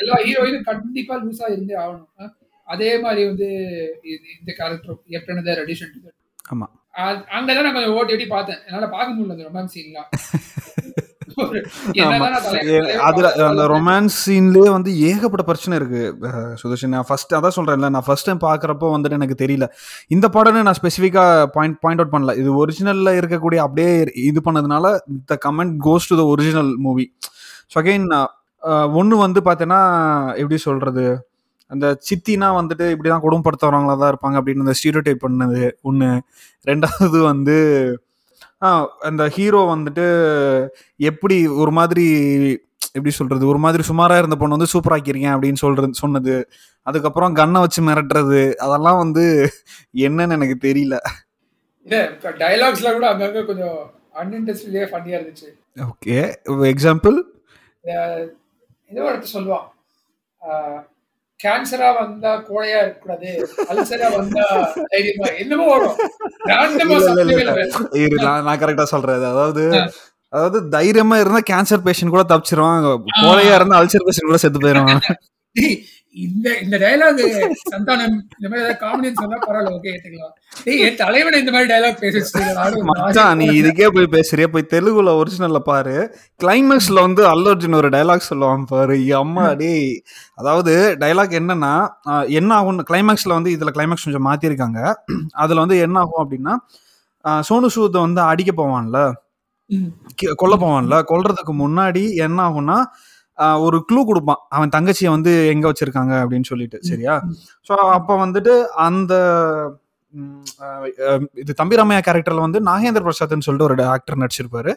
எல்லா 0.02 0.16
ஹீரோயினும் 0.26 0.68
கண்டிப்பா 0.70 1.14
லூசா 1.24 1.46
இருந்தே 1.52 1.76
ஆகணும்? 1.84 2.30
அதே 2.66 2.90
மாதிரி 3.04 3.22
வந்து 3.30 3.48
இந்த 4.38 4.50
கேரக்டர் 4.58 4.98
எப்டனதர் 5.16 5.62
அடிஷன் 5.64 5.94
ஆமா. 6.52 6.66
அங்கதான் 7.36 7.64
நான் 7.64 7.74
கொஞ்சம் 7.76 7.94
ஓட்டி 7.98 8.14
ஓட்டி 8.14 8.26
பார்த்தேன். 8.26 8.60
என்னால 8.66 8.86
பார்க்க 8.94 9.14
முடியல 9.14 9.34
அந்த 9.36 9.46
ரொமான்ஸ் 9.48 9.74
சீன்லாம் 9.74 10.08
அதுல 13.08 13.28
அந்த 13.48 13.64
ரொமான்ஸ் 13.74 14.16
சீன்லயே 14.24 14.68
வந்து 14.76 14.90
ஏகப்பட்ட 15.10 15.44
பிரச்சனை 15.50 15.74
இருக்கு. 15.80 16.02
சுதர்ஷன் 16.62 16.94
நான் 16.96 17.08
ஃபர்ஸ்ட் 17.10 17.34
அதான் 17.38 17.56
சொல்றேன்ல 17.58 17.90
நான் 17.96 18.06
ஃபர்ஸ்ட் 18.08 18.28
டைம் 18.28 18.42
பாக்குறப்போ 18.48 18.88
வந்துட்டு 18.94 19.18
எனக்கு 19.20 19.38
தெரியல. 19.44 19.68
இந்த 20.16 20.26
படம்னு 20.36 20.64
நான் 20.68 20.78
ஸ்பெசிஃபிக்கா 20.80 21.24
பாயிண்ட் 21.56 21.78
பாயிண்ட் 21.84 22.02
அவுட் 22.02 22.14
பண்ணல. 22.16 22.34
இது 22.42 22.50
ஒரிஜினல்ல 22.62 23.12
இருக்கக்கூடிய 23.20 23.60
அப்படியே 23.66 23.92
இது 24.30 24.42
பண்ணதுனால 24.48 24.94
the 25.32 25.38
comment 25.46 25.76
goes 25.88 26.10
to 26.12 26.18
the 26.22 26.26
original 26.34 26.72
movie 26.86 27.06
so 27.72 27.78
again 27.82 28.08
ஒன்று 29.00 29.16
வந்து 29.24 29.40
பார்த்தீங்கன்னா 29.46 29.82
எப்படி 30.42 30.56
சொல்றது? 30.68 31.06
அந்த 31.70 31.86
சித்தினா 32.08 32.46
வந்துட்டு 32.58 32.84
இப்படிதான் 32.92 33.24
குடும்பப்படுத்துறவங்களா 33.24 33.94
தான் 34.02 34.10
இருப்பாங்க 34.12 34.36
அப்படின்னு 34.40 34.64
அந்த 34.64 34.74
ஸ்டீரியோ 34.78 35.02
டைப் 35.06 35.24
பண்ணது 35.24 35.62
ஒன்று 35.88 36.08
ரெண்டாவது 36.70 37.18
வந்து 37.30 37.56
அந்த 39.08 39.22
ஹீரோ 39.34 39.60
வந்துட்டு 39.74 40.06
எப்படி 41.10 41.36
ஒரு 41.62 41.72
மாதிரி 41.78 42.06
எப்படி 42.96 43.12
சொல்றது 43.14 43.44
ஒரு 43.52 43.60
மாதிரி 43.64 43.82
சுமாரா 43.88 44.16
இருந்த 44.18 44.36
பொண்ணு 44.36 44.56
வந்து 44.56 44.72
சூப்பர் 44.72 44.94
ஆக்கிருக்கேன் 44.96 45.34
அப்படின்னு 45.34 45.60
சொல்றது 45.62 46.00
சொன்னது. 46.02 46.34
அதுக்கப்புறம் 46.86 47.36
கன்னை 47.36 47.60
வச்சு 47.64 47.80
மிரட்டுறது 47.88 48.42
அதெல்லாம் 48.66 49.00
வந்து 49.02 49.24
என்னன்னு 50.06 50.36
எனக்கு 50.38 50.56
தெரியல. 50.68 50.96
இல்ல 51.86 51.96
டயலாக்ஸ்லாம் 52.42 52.98
கூட 52.98 53.08
அங்கங்க 53.14 53.42
கொஞ்சம் 53.50 53.78
அன்இன்ட்ரெஸ்ட்லயே 54.20 54.86
ஃபன்னியா 54.90 55.18
இருந்துச்சு. 55.18 55.48
ஓகே 55.88 56.16
எக்ஸாம்பிள் 56.74 57.18
ஏதோ 58.90 59.02
ஒருத்தர் 59.08 59.34
சொல்லுவான். 59.36 59.66
கேன்சரா 61.40 61.88
வந்தா 61.98 62.30
கோழையா 62.48 62.78
இருக்கக்கூடாது. 62.82 63.28
அல்சரா 63.70 64.08
வந்தா 64.16 64.44
தைரியமா 64.92 65.28
என்னமோ 65.42 65.66
வரும். 65.72 65.98
நான் 68.40 68.62
கரெக்டா 68.62 68.86
சொல்றேன். 68.92 69.22
அதாவது 69.32 69.64
அதாவது 70.32 70.58
தைரியமா 70.68 71.16
இருந்தா 71.18 71.42
கேன்சர் 71.52 71.84
பேஷண்ட் 71.86 72.14
கூட 72.14 72.24
தப்பிச்சிருவான். 72.32 72.82
கோழையா 73.22 73.54
இருந்தா 73.58 73.78
அல்சர் 73.80 74.06
பேஷண்ட் 74.08 74.30
கூட 74.30 74.40
செத்து 74.44 74.64
போயிருவான் 74.64 75.02
இந்த 76.24 76.48
இந்த 76.64 76.76
டயலாக் 76.82 77.18
சந்தானம் 77.72 78.14
இந்த 78.36 78.46
மாதிரி 78.50 78.60
ஏதாவது 78.62 78.78
காமெடி 78.82 79.08
சொன்னா 79.20 79.36
பரவாயில்ல 79.44 79.72
ஓகே 79.76 79.90
ஏத்துக்கலாம். 79.94 80.32
டேய் 80.64 80.82
என் 80.86 80.98
தலைவனை 81.02 81.40
இந்த 81.42 81.52
மாதிரி 81.54 81.68
டயலாக் 81.72 82.00
பேச 82.02 82.22
மச்சான் 82.90 83.38
நீ 83.40 83.46
இதுக்கே 83.60 83.88
போய் 83.96 84.08
பேசுறிய 84.16 84.46
போய் 84.54 84.68
தெலுங்குல 84.72 85.12
ஒரிஜினல்ல 85.20 85.60
பாரு. 85.70 85.96
கிளைமேக்ஸ்ல 86.44 87.04
வந்து 87.06 87.22
அல்லு 87.32 87.50
அர்ஜுன் 87.52 87.78
ஒரு 87.80 87.90
டைலாக் 87.96 88.28
சொல்லுவான் 88.30 88.66
பாரு. 88.72 88.96
அம்மா 89.22 89.46
டேய். 89.62 89.88
அதாவது 90.40 90.74
டைலாக் 91.04 91.38
என்னன்னா 91.40 91.72
என்ன 92.40 92.50
ஆகும் 92.58 92.82
கிளைமேக்ஸ்ல 92.90 93.38
வந்து 93.38 93.54
இதுல 93.56 93.72
கிளைமேக்ஸ் 93.78 94.06
கொஞ்சம் 94.08 94.28
மாத்திருக்காங்க. 94.30 94.80
அதுல 95.44 95.64
வந்து 95.64 95.78
என்ன 95.86 95.98
ஆகும் 96.04 96.22
அப்படின்னா 96.24 96.56
சோனு 97.48 97.68
சூத்தை 97.76 98.00
வந்து 98.06 98.22
அடிக்க 98.30 98.52
போவான்ல. 98.58 98.98
கொல்ல 100.40 100.54
போவான்ல. 100.60 100.96
கொல்றதுக்கு 101.10 101.54
முன்னாடி 101.62 102.02
என்ன 102.26 102.38
ஆகும்னா 102.48 102.76
ஒரு 103.66 103.78
க்ளூ 103.88 104.00
கொடுப்பான். 104.10 104.40
அவன் 104.56 104.72
தங்கச்சியை 104.76 105.10
வந்து 105.16 105.32
எங்க 105.52 105.64
வச்சிருக்காங்க 105.70 106.14
அப்படின்னு 106.22 106.50
சொல்லிட்டு 106.52 106.78
சரியா? 106.90 107.14
ஸோ 107.68 107.74
அப்போ 107.98 108.14
வந்துட்டு 108.24 108.54
அந்த 108.88 109.14
இது 111.42 111.52
தம்பிராமையா 111.60 112.00
கேரக்டர்ல 112.06 112.44
வந்து 112.44 112.60
நாகேந்திர 112.68 113.02
பிரசாத்னு 113.06 113.46
சொல்லிட்டு 113.46 113.66
ஒரு 113.68 113.84
ஆக்டர் 113.94 114.20
நடிச்சிருப்பாரு. 114.22 114.72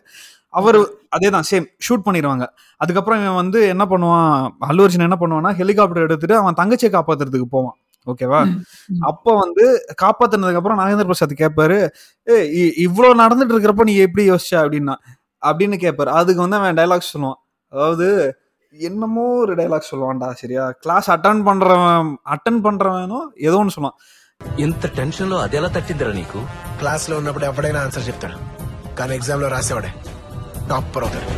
அவர் 0.60 0.78
அதே 1.16 1.30
தான் 1.36 1.48
சேம் 1.50 1.68
ஷூட் 1.86 2.04
பண்ணிடுவாங்க. 2.08 2.46
அதுக்கப்புறம் 2.84 3.22
இவன் 3.22 3.40
வந்து 3.42 3.60
என்ன 3.74 3.84
பண்ணுவான் 3.92 4.34
அல்லு 4.70 4.84
அர்ஜுன் 4.86 5.08
என்ன 5.08 5.18
பண்ணுவான்னா 5.22 5.54
ஹெலிகாப்டர் 5.62 6.06
எடுத்துட்டு 6.08 6.36
அவன் 6.42 6.60
தங்கச்சியை 6.62 6.92
காப்பாத்துறதுக்கு 6.98 7.48
போவான். 7.56 7.78
ஓகேவா 8.08 8.42
அப்போ 9.12 9.32
வந்து 9.44 9.66
காப்பாத்துனதுக்கு 10.04 10.60
அப்புறம் 10.62 10.80
நாகேந்திர 10.82 11.08
பிரசாத் 11.10 11.42
கேட்பாரு 11.44 11.78
ஏ 12.28 12.36
இவ்வளோ 12.88 13.14
நடந்துட்டு 13.24 13.54
இருக்கிறப்ப 13.56 13.86
நீ 13.92 13.96
எப்படி 14.08 14.26
யோசிச்ச? 14.32 14.54
அப்படின்னா 14.64 14.96
அப்படின்னு 15.44 15.78
கேட்பாரு 15.86 16.12
அதுக்கு 16.20 16.44
வந்து 16.46 16.60
அவன் 16.60 16.80
டைலாக் 16.82 17.12
சொல்லுவான். 17.14 17.40
அதாவது 17.74 18.08
என்னமோ 18.75 19.25
ஒரு 19.37 19.53
டைலாக் 19.55 19.91
சொல்லுவான்டா 19.91 20.29
சரியா 20.35 20.65
கிளாஸ் 20.83 21.09
அட்டன் 21.11 21.43
பண்றவன் 21.47 22.11
அட்டன் 22.35 22.61
பண்றவனும் 22.67 23.27
ஏதோ 23.41 23.57
ஒன்று 23.57 23.77
சொல்லுவான் 23.77 23.99
ఇంత 24.59 24.87
టెన్షన్ 24.97 25.31
లో 25.31 25.37
అదెలా 25.39 25.69
తట్టిందిరా 25.69 26.13
నీకు 26.13 26.41
క్లాస్ 26.79 27.07
లో 27.11 27.17
ఉన్నప్పుడు 27.17 27.47
ఎప్పుడైనా 27.47 27.83
ఆన్సర్ 27.83 28.09
చెప్తాడు 28.09 28.39
కానీ 28.95 29.15
ఎగ్జామ్ 29.15 29.43
లో 29.43 29.49
రాసేవాడే 29.49 29.93
టాపర్ 30.69 31.07
అవుతాడు 31.07 31.31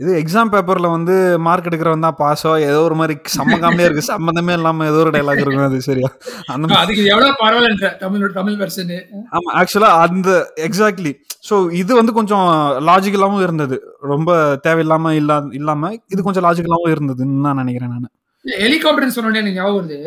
இது 0.00 0.10
எக்ஸாம் 0.20 0.50
பேப்பர்ல 0.52 0.88
வந்து 0.92 1.14
மார்க் 1.46 1.68
எடுக்கிறவன் 1.68 2.04
தான் 2.06 2.16
பாஸோ 2.20 2.52
ஏதோ 2.66 2.78
ஒரு 2.84 2.96
மாதிரி 2.98 3.14
செம்ம 3.34 3.56
இருக்கு. 3.80 4.02
சம்மந்தமே 4.08 4.52
இல்லாம 4.58 4.86
ஏதோ 4.86 5.00
ஒரு 5.04 5.10
டைலாக் 5.16 5.42
இருக்கும் 5.42 5.66
அது 5.66 5.80
சரியா? 5.88 6.08
அந்த 6.52 6.78
அதுக்கு 6.78 7.02
எவ்வளவு 7.12 7.32
பரவாயில்ல 7.42 7.88
தமிழ் 8.00 8.36
தமிழ் 8.38 8.56
வெர்ஷன் 8.62 8.92
ஆமா 9.34 9.50
ஆக்சுவலா 9.60 9.90
அந்த 10.04 10.30
எக்ஸாக்ட்லி 10.66 11.12
ஸோ 11.48 11.56
இது 11.80 11.92
வந்து 11.98 12.12
கொஞ்சம் 12.16 12.46
லாஜிக்கலாவும் 12.88 13.44
இருந்தது. 13.44 13.76
ரொம்ப 14.12 14.30
தேவையில்லாம 14.66 15.12
இல்லா 15.20 15.36
இல்லாம 15.58 15.82
இது 16.12 16.20
கொஞ்சம் 16.22 16.46
லாஜிக்கலாவும் 16.46 16.92
இருந்ததுன்னு 16.94 17.44
நான் 17.46 17.60
நினைக்கிறேன் 17.62 17.92
நான். 17.96 18.10
ஹெலிகாப்டர்னு 18.44 19.16
சொன்னோடனே 19.16 19.42
எனக்கு 19.42 19.58
ஞாபகம் 19.58 19.78
வருது. 19.80 20.00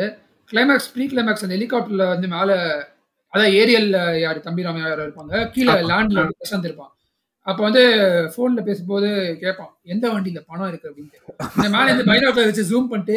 கிளைமேக்ஸ் 0.52 0.90
ப்ரீ 0.94 1.06
கிளைமேக்ஸ் 1.12 1.46
அந்த 1.46 1.56
ஹெலிகாப்டர்ல 1.58 2.08
வந்து 2.12 2.28
மேல 2.30 2.50
அதான் 3.34 3.54
ஏரியல்ல 3.60 3.98
யாரு 4.24 4.40
தம்பி 4.42 4.66
ராமையா 4.66 4.90
யாரோ 4.90 5.06
இருப்பாங்க 5.08 5.36
கீழே 5.54 5.76
லேண்ட்ல 5.90 6.24
இருப்பான் 6.64 6.92
அப்ப 7.48 7.60
வந்து 7.66 7.82
போன்ல 8.36 8.62
பேசும்போது 8.68 9.08
கேட்பான் 9.42 9.72
எந்த 9.94 10.06
வண்டியில 10.12 10.42
பணம் 10.50 10.70
இருக்கு? 10.70 10.90
அப்படின்னு 10.90 11.72
மேல 11.74 11.94
இந்த 11.94 12.04
பைனாக்குலர் 12.10 12.50
வச்சு 12.50 12.70
ஜூம் 12.70 12.90
பண்ணிட்டு 12.92 13.16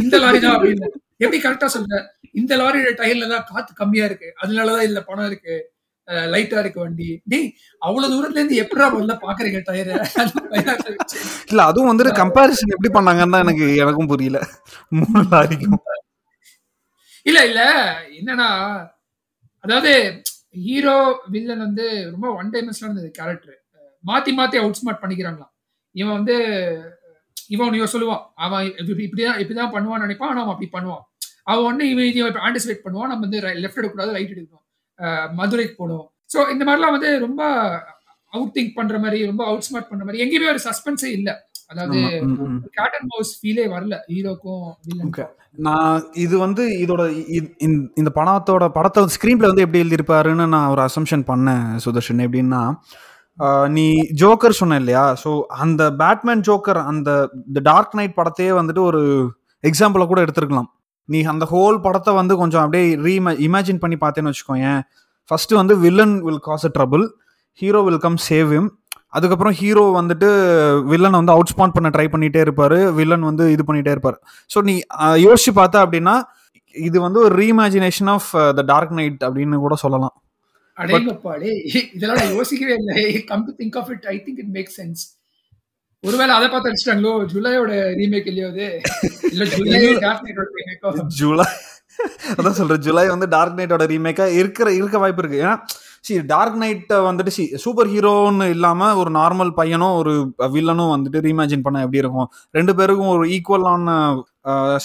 இந்த 0.00 0.16
லாரி 0.22 0.38
தான் 0.38 0.56
அப்படின்னு. 0.56 0.88
எப்படி 1.22 1.38
கரெக்டா 1.42 1.68
சொல்ற? 1.74 1.98
இந்த 2.34 2.52
லாரியோட 2.56 2.92
டயர்ல 3.00 3.28
தான் 3.32 3.46
காத்து 3.50 3.72
கம்மியா 3.74 4.06
இருக்கு. 4.08 4.28
அதனாலதான் 4.42 4.86
இதுல 4.86 5.02
பணம் 5.08 5.28
இருக்கு. 5.30 5.56
லைட்டா 6.32 6.58
இருக்கு 6.60 6.80
வண்டி. 6.82 7.08
டேய் 7.30 7.48
அவ்வளவு 7.82 8.12
தூரத்துல 8.12 8.40
இருந்து 8.40 8.60
எப்படா 8.62 8.86
முதல்ல 8.92 9.14
பாக்குறீங்க 9.24 9.58
டயரை 9.66 9.94
இல்ல 11.50 11.60
அதுவும் 11.68 11.90
வந்துட்டு 11.90 12.12
கம்பேரிசன் 12.20 12.74
எப்படி 12.74 12.90
பண்ணாங்கன்னு 12.94 13.34
தான் 13.34 13.44
எனக்கு 13.46 13.66
எனக்கும் 13.82 14.10
புரியல. 14.12 14.40
மூணு 14.92 15.22
லாரிக்கும் 15.32 15.78
இல்ல 17.26 17.38
இல்ல. 17.48 17.60
என்னன்னா 18.18 18.48
அதாவது 19.64 19.92
ஹீரோ 20.64 20.96
வில்லன் 21.32 21.64
வந்து 21.64 21.84
ரொம்ப 22.12 22.26
ஒன் 22.38 22.52
டைமென்ஷனல் 22.52 22.88
இருந்தது 22.88 23.10
கேரக்டர் 23.18 23.56
மாத்தி 24.06 24.28
மாத்தி 24.28 24.56
அவுட் 24.56 24.76
ஸ்மார்ட் 24.84 25.04
பண்ணிக்கிறாங்களாம். 25.04 25.50
இவன் 25.90 26.12
வந்து 26.12 26.36
இவன் 27.48 27.72
இவன் 27.72 27.88
சொல்லுவான் 27.92 28.20
அவன் 28.34 28.66
இப்படி- 28.66 29.08
இப்படிதான் 29.08 29.40
இப்படிதான் 29.40 29.70
பண்ணுவான்னு 29.72 29.98
நினைப்பான் 29.98 30.30
ஆனா 30.30 30.42
அவன் 30.42 30.54
அப்படி 30.54 30.86
பண்ணுவான். 30.86 31.00
அவன் 31.42 31.76
ஒண்ணு 31.76 31.80
இவன் 31.80 32.12
இவன் 32.12 32.34
ஆன்டிசிபேட் 32.34 32.78
பண்ணுவான் 32.84 32.90
நம்ம 32.90 33.18
வந்து 33.18 33.40
லெஃப்ட் 33.40 33.56
எடுக்கக்கூடாது 33.56 34.12
ரைட் 34.12 34.38
எடுக்கணும். 34.38 35.32
மதுரைக்கு 35.32 35.74
போகணும். 35.76 36.10
ஸோ 36.34 36.50
இந்த 36.50 36.64
மாதிரிலாம் 36.64 36.90
வந்து 36.90 37.18
ரொம்ப 37.18 37.70
அவுட் 38.30 38.50
திங்க் 38.54 38.72
பண்ற 38.74 38.98
மாதிரி 38.98 39.26
ரொம்ப 39.26 39.44
அவுட் 39.44 39.64
ஸ்மார்ட் 39.70 39.88
பண்ற 39.88 40.04
மாதிரி 40.04 40.24
எங்கேயுமே 40.24 40.48
ஒரு 40.48 40.58
சஸ்பென்ஸே 40.64 41.04
இல்ல. 41.04 41.46
அதாவது. 41.66 42.00
கேட் 42.70 42.98
அண்ட் 43.00 43.06
மவுஸ் 43.06 43.46
ஃபீலே 43.46 43.70
வரல. 43.70 43.98
ஹீரோக்கும் 44.08 44.72
நான் 45.50 46.12
இது 46.12 46.38
வந்து 46.38 46.68
இதோட 46.68 47.28
இந்த- 47.58 48.10
படத்தோட 48.14 48.68
படத்தை 48.68 49.04
ஸ்க்ரீன் 49.04 49.36
பிளே 49.36 49.52
வந்து 49.52 49.62
எப்படி 49.62 49.88
எழுதியிருப்பாருன்னு 49.88 50.48
நான் 50.48 50.68
ஒரு 50.68 50.82
அசம்ஷன் 50.82 51.24
பண்ணேன் 51.26 51.78
சுதர்ஷன். 51.84 52.26
எப்படின்னா 52.28 52.76
நீ 53.76 53.86
ஜோக்கர் 54.22 54.58
சொன்ன 54.60 54.78
இல்லையா? 54.82 55.04
ஸோ 55.22 55.30
அந்த 55.64 55.82
பேட்மேன் 56.00 56.42
ஜோக்கர் 56.48 56.80
அந்த 56.90 57.10
த 57.56 57.60
டார்க் 57.70 57.96
நைட் 57.98 58.16
படத்தையே 58.18 58.52
வந்துட்டு 58.60 58.82
ஒரு 58.90 59.02
எக்ஸாம்பிளை 59.68 60.04
கூட 60.12 60.20
எடுத்துருக்கலாம். 60.24 60.68
நீ 61.08 61.18
அந்த 61.32 61.44
ஹோல் 61.52 61.78
படத்தை 61.86 62.12
வந்து 62.20 62.34
கொஞ்சம் 62.42 62.62
அப்படியே 62.64 62.86
ரீ 63.06 63.14
இமேஜின் 63.48 63.82
பண்ணி 63.84 63.96
பார்த்தேன்னு 64.04 64.32
வச்சுக்கோங்க 64.32 64.70
ஃபர்ஸ்ட் 65.30 65.54
வந்து 65.60 65.74
villain 65.84 66.16
will 66.26 66.42
cause 66.48 66.66
a 66.68 66.72
trouble 66.76 67.04
hero 67.60 67.80
will 67.86 68.02
come 68.06 68.18
save 68.28 68.50
him 68.58 68.68
அதுக்கப்புறம் 69.16 69.54
ஹீரோ 69.60 69.84
வந்துட்டு 69.98 70.28
வில்லனை 70.90 71.18
வந்து 71.20 71.34
அவுட் 71.34 71.52
ஸ்பாண்ட் 71.52 71.74
பண்ண 71.76 71.88
ட்ரை 71.94 72.06
பண்ணிகிட்டே 72.14 72.40
இருப்பார். 72.46 72.78
வில்லன் 72.98 73.24
வந்து 73.30 73.44
இது 73.54 73.62
பண்ணிகிட்டே 73.68 73.92
இருப்பார். 73.96 74.18
ஸோ 74.50 74.58
நீ 74.68 74.74
யோசிச்சு 75.26 75.52
பார்த்த 75.60 75.84
அப்படின்னா 75.84 76.14
இது 76.74 76.96
வந்து 77.06 77.18
ஒரு 77.26 77.34
reimagination 77.42 78.10
of 78.14 78.28
the 78.58 78.64
Dark 78.72 78.96
Knight 78.98 79.22
அப்படின்னு 79.28 79.58
கூட 79.66 79.76
சொல்லலாம். 79.84 80.14
அடேங்கப்பா 80.82 81.32
டேய் 81.42 81.62
இதெல்லாம் 81.96 82.20
நான் 82.22 82.36
யோசிக்கவே 82.38 82.74
இல்லை. 82.80 82.98
Come 83.30 83.46
to 83.46 83.54
think 83.62 83.78
of 83.80 83.90
it 83.94 84.06
I 84.14 84.16
think 84.26 84.42
it 84.44 84.52
make 84.58 84.70
sense 84.78 85.02
ஒருவேளை 86.04 86.32
அதை 86.38 86.48
பார்த்து 86.48 86.70
அடிச்சிட்டாங்களோ 86.70 87.12
ஜூலையோட 87.32 87.72
ரீமேக் 88.00 88.28
இல்லையோ 88.32 88.48
அது? 88.52 88.66
இல்ல 89.32 89.44
ஜூலை 89.54 89.80
ஜூலை 91.20 91.46
அதான் 92.38 92.56
சொல்றேன். 92.58 92.82
ஜூலை 92.86 93.04
வந்து 93.12 93.26
டார்க் 93.34 93.56
நைட்டோட 93.58 93.84
ரீமேக்கா 93.92 94.26
இருக்கிற 94.40 94.68
இருக்க 94.80 94.96
வாய்ப்பு 95.02 95.22
இருக்கு. 95.22 95.38
ஏன்னா 95.44 95.54
சி 96.06 96.16
டார்க் 96.32 96.58
நைட்டை 96.60 96.98
வந்துட்டு 97.06 97.32
சி 97.36 97.44
சூப்பர் 97.62 97.88
ஹீரோன்னு 97.94 98.46
இல்லாம 98.54 98.90
ஒரு 99.00 99.10
நார்மல் 99.16 99.50
பையனும் 99.56 99.96
ஒரு 100.00 100.12
வில்லனும் 100.54 100.92
வந்துட்டு 100.94 101.22
ரீஇமேஜின் 101.26 101.64
பண்ண 101.66 101.82
எப்படி 101.84 102.02
இருக்கும்? 102.02 102.28
ரெண்டு 102.58 102.74
பேருக்கும் 102.80 103.14
ஒரு 103.16 103.24
ஈக்குவலான 103.36 103.96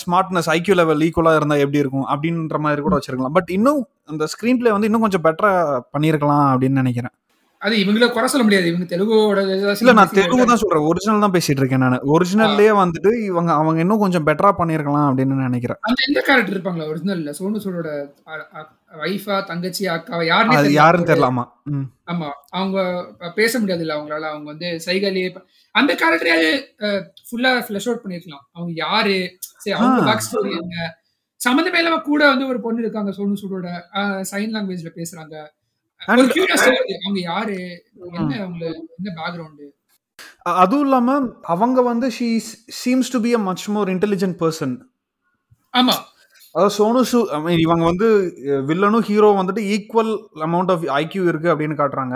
ஸ்மார்ட்னஸ் 0.02 0.50
ஐக்யூ 0.56 0.76
லெவல் 0.82 1.04
ஈக்குவலா 1.08 1.36
இருந்தா 1.36 1.56
எப்படி 1.56 1.84
இருக்கும்? 1.84 2.08
அப்படின்ற 2.14 2.60
மாதிரி 2.68 2.82
கூட 2.82 2.96
வச்சிருக்கலாம். 3.00 3.36
பட் 3.40 3.52
இன்னும் 3.58 3.82
அந்த 4.12 4.24
ஸ்கிரீன் 4.34 4.62
பிளே 4.62 4.72
வந்து 4.76 4.90
இன்னும் 4.90 5.06
கொஞ்சம் 5.08 5.26
பெட்டரா 5.28 5.52
பண்ணியிருக்கலாம் 5.96 6.48
அப்படின்னு 6.54 6.82
நினைக்கிறேன். 6.84 7.16
அது 7.62 7.76
இவங்கள 7.82 8.06
குறை 8.12 8.28
சொல்ல 8.32 8.46
முடியாது. 8.46 8.70
இவங்க 8.72 8.86
தெலுங்கோட 8.86 9.42
இல்ல 9.82 9.94
நான் 10.00 10.10
தெலுங்கு 10.16 10.48
தான். 10.50 10.60
சொல்றேன். 10.62 10.88
ஒரிஜினல் 10.90 11.24
தான் 11.26 11.36
பேசிட்டு 11.36 11.62
இருக்கேன் 11.62 11.84
நான். 11.84 12.04
ஒரிஜினல்லே 12.16 12.72
வந்துட்டு 12.82 13.12
இவங்க 13.30 13.52
அவங்க 13.60 13.80
இன்னும் 13.84 14.02
கொஞ்சம் 14.02 14.26
பெட்டரா 14.28 14.52
பண்ணியிருக்கலாம் 14.58 15.08
அப்படின்னு 15.10 15.46
நினைக்கிறேன். 15.48 15.80
அந்த 15.90 16.00
எந்த 16.08 16.22
கேரக்டர் 16.28 16.56
இருப்பாங்களா? 16.56 16.90
ஒரிஜினல்ல 16.92 17.34
சோனு 17.40 17.64
சூடோட 17.66 17.90
வைஃபா 19.04 19.38
தங்கச்சி 19.52 19.84
அக்காவா? 19.96 20.20
அது 20.20 20.32
யாருன்னு 20.34 20.78
யாருன்னு 20.82 21.10
தெரியலாமா 21.12 21.46
ஆமா. 22.14 22.30
அவங்க 22.60 22.78
பேச 23.40 23.60
முடியாது 23.60 23.86
இல்ல 23.86 23.96
அவங்களால. 23.98 24.28
அவங்க 24.34 24.48
வந்து 24.54 24.70
சைகாலியே 24.88 25.30
அந்த 25.76 25.92
கேரக்டரே 26.02 26.36
ஃபுல்லா 27.28 27.52
ஃபிளஷ் 27.68 27.88
அவுட் 27.90 28.04
பண்ணிருக்கலாம். 28.04 28.44
அவங்க 28.56 28.72
யாரு? 28.86 29.18
சரி 29.64 29.74
அவங்க. 29.78 30.02
பேக் 30.10 30.26
ஸ்டோரி 30.28 30.52
என்ன? 30.62 30.78
சம்மந்தமே 31.42 31.80
இல்லாம 31.82 32.00
கூட 32.10 32.22
வந்து 32.32 32.46
ஒரு 32.52 32.60
பொண்ணு 32.66 32.84
இருக்காங்க 32.84 33.12
சோனு 33.18 33.40
சூடோட. 33.42 33.70
சைன் 34.32 34.54
லாங்குவேஜ்ல 34.56 34.92
பேசுறாங்க. 35.00 35.36
அவங்க 36.02 37.20
யாரு? 37.32 37.58
என்ன 38.18 38.32
அவங்க 38.46 38.66
என்ன 38.98 39.10
பேக்ரவுண்ட் 39.20 39.64
அதுவும் 40.62 40.86
இல்லாம 40.86 41.10
அவங்க 41.54 41.80
வந்து 41.82 42.08
she 42.18 42.28
seems 42.80 43.12
to 43.14 43.20
be 43.26 43.32
a 43.34 43.40
much 43.50 43.68
more 43.76 43.90
intelligent 43.94 44.38
person 44.42 44.74
ஆமா. 45.74 45.96
அதாவது 46.56 46.74
சோனு 46.78 47.02
சூ 47.12 47.20
I 47.36 47.40
mean, 47.46 47.60
இவங்க 47.66 47.84
வந்து 47.92 48.08
வில்லனும் 48.70 49.06
ஹீரோ 49.08 49.30
வந்துட்டு 49.40 49.62
ஈக்குவல் 49.76 50.12
அமௌண்ட் 50.48 50.72
ஆஃப் 50.74 50.84
ஐக்யூ 51.00 51.24
இருக்கு 51.32 51.50
அப்படின்னு 51.54 51.78
காட்டுறாங்க. 51.80 52.16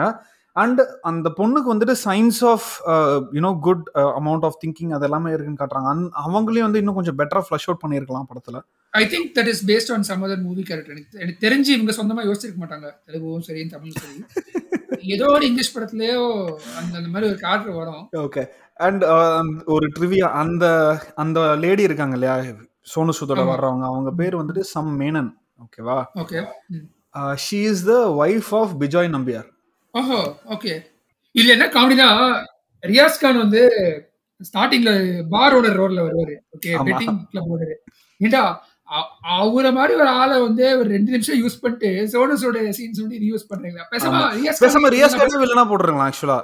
அண்ட் 0.63 0.81
அந்த 1.09 1.27
பொண்ணுக்கு 1.37 1.69
வந்துட்டு 1.73 1.95
science 2.05 2.39
of 2.51 2.67
you know 3.37 3.51
good 3.67 3.85
amount 4.19 4.45
of 4.47 4.57
thinking 4.63 4.93
அது 4.97 5.05
எல்லாமே 5.07 5.31
இருக்குன்னு 5.35 5.61
காட்டுறாங்க. 5.61 5.89
அந் 5.93 6.03
அவங்களையும் 6.25 6.67
வந்து 6.67 6.81
இன்னும் 6.81 6.97
கொஞ்சம் 6.99 7.17
பெட்டரா 7.19 7.41
ஃப்ளஷ் 7.47 7.67
அவுட் 7.67 7.81
பண்ணியிருக்கலாம் 7.83 8.29
படத்துல. 8.31 8.59
I 8.93 9.03
think 9.13 9.29
that 9.37 9.49
is 9.53 9.63
based 9.71 9.91
on 9.95 10.05
some 10.09 10.23
other 10.27 10.43
movie 10.47 10.63
character 10.69 10.95
எனக்கு 10.95 11.19
எனக்கு 11.23 11.43
தெரிஞ்சு 11.47 11.71
இவங்க 11.77 11.93
சொந்தமா 11.99 12.25
யோசிச்சிருக்க 12.27 12.59
மாட்டாங்க. 12.63 12.89
தெலுங்கும் 13.07 13.45
சரி 13.49 13.63
தமிழும் 13.73 14.01
சரி. 14.03 14.17
ஏதோ 15.15 15.25
ஒரு 15.33 15.43
இங்கிலீஷ் 15.49 15.73
படத்துலயோ 15.75 16.21
அந்த 16.79 16.93
அந்த 16.99 17.09
மாதிரி 17.11 17.29
ஒரு 17.31 17.37
கேரக்டர் 17.43 17.77
வரும். 17.81 18.05
ஓகே 18.25 18.43
அண்ட் 18.79 19.03
ஒரு 19.75 19.85
ட்ரிவியா 19.97 20.29
அந்த 20.43 20.65
அந்த 21.23 21.39
லேடி 21.63 21.83
இருக்காங்க 21.89 22.15
இல்லையா? 22.17 22.37
சோனு 22.93 23.13
சூதோட. 23.19 23.41
வர்றவங்க. 23.51 23.85
அவங்க 23.91 24.11
பேர் 24.21 24.39
வந்துட்டு 24.41 24.63
சம் 24.73 24.91
மேனன். 25.01 25.29
ஓகேவா 25.65 25.97
okay 26.23 26.39
she 27.45 27.59
is 27.69 27.85
the 27.91 27.93
wife 28.23 28.51
of 28.59 28.73
Bejoy 28.81 29.09
Nambiar 29.15 29.47
ஓஹோ 29.97 30.19
ஓகே 30.49 30.73
இதுல 31.35 31.51
என்ன 31.51 31.65
காமெடினா 31.67 32.07
ரியாஸ் 32.83 33.21
கான் 33.21 33.37
வந்து 33.37 33.61
ஸ்டார்டிங்ல 34.41 34.91
பார் 35.29 35.55
ஓனர் 35.55 35.79
ரோட்ல 35.79 36.01
வருவாரு. 36.03 36.35
ஓகே 36.55 36.71
ஆமா. 36.73 36.85
பெட்டிங் 36.87 37.15
கிளப் 37.29 37.51
ஓனர் 37.51 37.75
ஏண்டா 38.21 38.41
அ- 38.89 39.07
அவரை 39.35 39.71
மாதிரி 39.71 39.93
ஒரு 39.95 40.09
ஆளை 40.17 40.41
வந்து 40.41 40.65
ஒரு 40.77 40.89
ரெண்டு 40.89 41.11
நிமிஷம் 41.11 41.39
யூஸ் 41.41 41.61
பண்ணிட்டு 41.61 41.89
சோனஸோட 42.13 42.57
சீன்ஸ் 42.77 43.01
வந்து 43.01 43.17
இது 43.17 43.31
யூஸ் 43.31 43.49
பண்றீங்களா? 43.49 43.85
பேசாம 43.91 44.11
ஆமா. 44.11 44.27
ரியாஸ் 44.37 44.61
பேசாம 44.63 44.91
ரியாஸ் 44.93 45.17
கானே 45.17 45.41
வில்லனா 45.41 45.65
போட்டுருங்களா 45.69 46.07
ஆக்சுவலா 46.07 46.39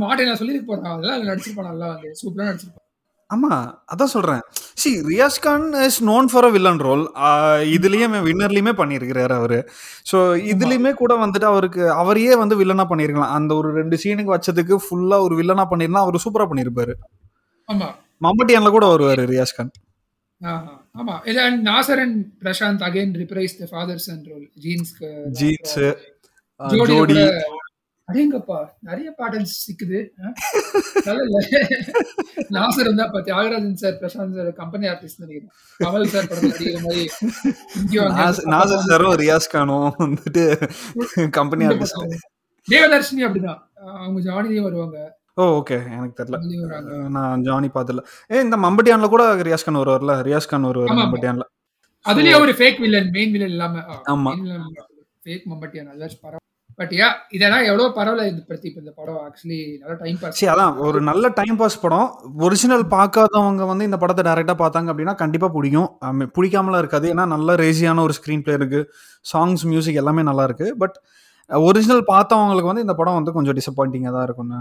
மாட்டேன் 0.00 0.28
நான் 0.28 0.40
சொல்லிட்டு 0.40 0.66
போறேன். 0.66 0.90
அதெல்லாம் 0.92 1.28
நடிச்சிருப்பான் 1.28 1.70
நல்லா 1.70 1.88
வந்து. 1.92 2.10
சூப்பரா 2.20 2.46
நடிச்சிருப்பான். 2.48 2.85
ஆமா 3.30 3.52
அதான் 3.92 4.12
சொல்றேன். 4.12 4.42
See 4.80 4.90
Riyaz 5.08 5.38
Khan 5.42 5.64
is 5.86 5.98
known 6.08 6.26
for 6.30 6.46
a 6.48 6.52
villain 6.56 6.80
role 6.84 7.02
இதுலயுமே 7.72 8.18
வின்னர்லயுமே 8.26 8.72
பண்ணியிருக்கிறாரு 8.80 9.34
அவரு. 9.38 9.58
ஸோ 10.10 10.18
இதுலயுமே 10.52 10.92
கூட 11.00 11.12
வந்துட்டு 11.22 11.48
அவருக்கு 11.52 11.82
அவரையே 11.96 12.34
வந்து 12.42 12.58
வில்லனா 12.60 12.84
பண்ணிருக்கலாம் 12.90 13.34
அந்த 13.38 13.54
ஒரு 13.60 13.70
ரெண்டு 13.78 13.98
சீனுக்கு 14.02 14.34
வச்சதுக்கு 14.34 14.76
ஃபுல்லா 14.84 15.18
ஒரு 15.26 15.36
வில்லனா 15.40 15.64
பண்ணிருந்தா 15.72 16.04
அவர் 16.06 16.24
சூப்பரா 16.26 16.46
பண்ணிருப்பாரு 16.52 16.94
ஆமா. 17.68 17.88
மம்பட்டியான்ல 18.22 18.70
கூட 18.76 18.86
வருவாரு 18.92 19.24
ரியாஸ் 19.32 19.56
கான் 19.56 19.72
ஆஹா, 20.40 20.72
ஆமா. 21.00 21.14
இது 21.30 21.40
and 21.44 21.58
Nassar 21.68 22.00
and 22.02 22.16
Prashanth 22.42 22.82
again 22.88 23.12
reprise 23.20 23.54
the 23.60 23.66
father's 23.70 24.08
and 24.12 24.26
role 24.32 24.46
ஜீன்ஸ்க்கு 24.64 25.08
jeans 25.38 25.76
ஜோடி. 26.90 27.16
அடேங்கப்பா 28.08 28.56
நிறைய 28.82 29.08
பாடல்ஸ் 29.16 29.54
சிக்குது 29.62 29.98
இல்ல. 30.00 30.28
நாசர் 32.56 32.82
இருந்தா 32.82 33.06
பா 33.06 33.20
Thiagarajan 33.20 33.72
sir 33.74 33.96
Prashanth 34.00 34.36
sir 34.36 34.50
company 34.54 34.86
artist 34.86 35.22
நினைக்கிறேன். 35.22 35.50
கமல் 35.80 36.06
சார் 36.06 36.28
படத்துல 36.28 36.52
நடிக்கிற 36.52 36.80
மாதிரி 36.84 37.04
நாசர் 38.52 38.84
சாரும் 38.86 39.16
ரியாஸ் 39.22 39.52
கானும் 39.52 39.88
வந்துட்டு 40.04 40.44
கம்பெனி 41.38 41.66
ஆர்டிஸ்ட் 41.66 42.16
தேவதர்ஷினி 42.68 43.22
அப்படிதான். 43.26 43.60
அவங்க 43.98 44.20
ஜானியும் 44.22 44.66
வருவாங்க. 44.66 44.98
ஓ 45.36 45.44
ஓகே 45.56 45.76
எனக்கு 45.94 46.14
தெரியல. 46.20 46.38
நான் 47.16 47.42
ஜானி 47.44 47.68
பார்த்தல 47.74 48.02
ஏ 48.30 48.40
இந்த 48.40 48.56
மம்பட்டியான்ல 48.62 49.08
கூட 49.10 49.24
ரியாஸ் 49.46 49.66
கான் 49.66 49.82
வருவார்ல? 49.82 50.14
ரியாஸ் 50.28 50.48
கான் 50.48 50.68
வருவார். 50.68 50.96
மம்பட்டியான்ல. 51.02 51.46
அதுலயே 52.04 52.36
ஒரு 52.40 52.52
ஃபேக் 52.58 52.80
வில்லன் 52.80 53.10
மெயின் 53.10 53.32
வில்லன் 53.32 53.54
இல்லாம 53.54 53.84
ஆமா. 54.12 54.32
ஃபேக் 55.24 55.46
மம்பட்டியா 55.52 55.84
நல்லா 55.84 56.08
பரவ 56.24 56.42
பட் 56.78 56.90
யா 56.92 57.06
இதெல்லாம் 57.30 57.64
எவ்வளவு 57.64 57.88
பரவாயில்ல 57.94 58.26
இந்த 58.26 58.42
பத்தி 58.48 58.66
இப்ப 58.68 58.80
இந்த 58.80 58.92
படம் 58.96 59.20
ஆக்சுவலி 59.22 59.58
நல்லா 59.78 59.94
டைம் 60.00 60.18
பாஸ் 60.20 60.38
சரி 60.38 60.50
அதான் 60.52 60.76
ஒரு 60.78 60.98
நல்ல 61.00 61.28
டைம் 61.34 61.56
பாஸ் 61.56 61.80
படம். 61.80 62.08
ஒரிஜினல் 62.38 62.84
பார்க்காதவங்க 62.90 63.66
வந்து 63.66 63.84
இந்த 63.84 63.96
படத்தை 63.96 64.22
டைரக்டா 64.24 64.54
பார்த்தாங்க 64.58 64.90
அப்படின்னா 64.92 65.14
கண்டிப்பா 65.14 65.48
பிடிக்கும். 65.48 65.88
பிடிக்காமலாம் 66.34 66.78
இருக்காது. 66.78 67.08
ஏன்னா 67.14 67.26
நல்ல 67.26 67.56
ரேசியான 67.56 68.02
ஒரு 68.02 68.14
ஸ்க்ரீன் 68.18 68.42
பிளே 68.42 68.54
இருக்கு. 68.54 68.80
சாங்ஸ் 69.26 69.64
மியூசிக் 69.64 69.94
எல்லாமே 69.94 70.22
நல்லா 70.22 70.44
இருக்கு. 70.44 70.76
பட் 70.78 70.96
ஒரிஜினல் 71.50 72.04
பார்த்தவங்களுக்கு 72.06 72.70
வந்து 72.70 72.80
இந்த 72.80 72.94
படம் 72.94 73.14
வந்து 73.14 73.32
கொஞ்சம் 73.32 73.56
டிசப்பாயிண்டிங்காக 73.58 74.12
தான் 74.12 74.24
இருக்கும்னு 74.24 74.58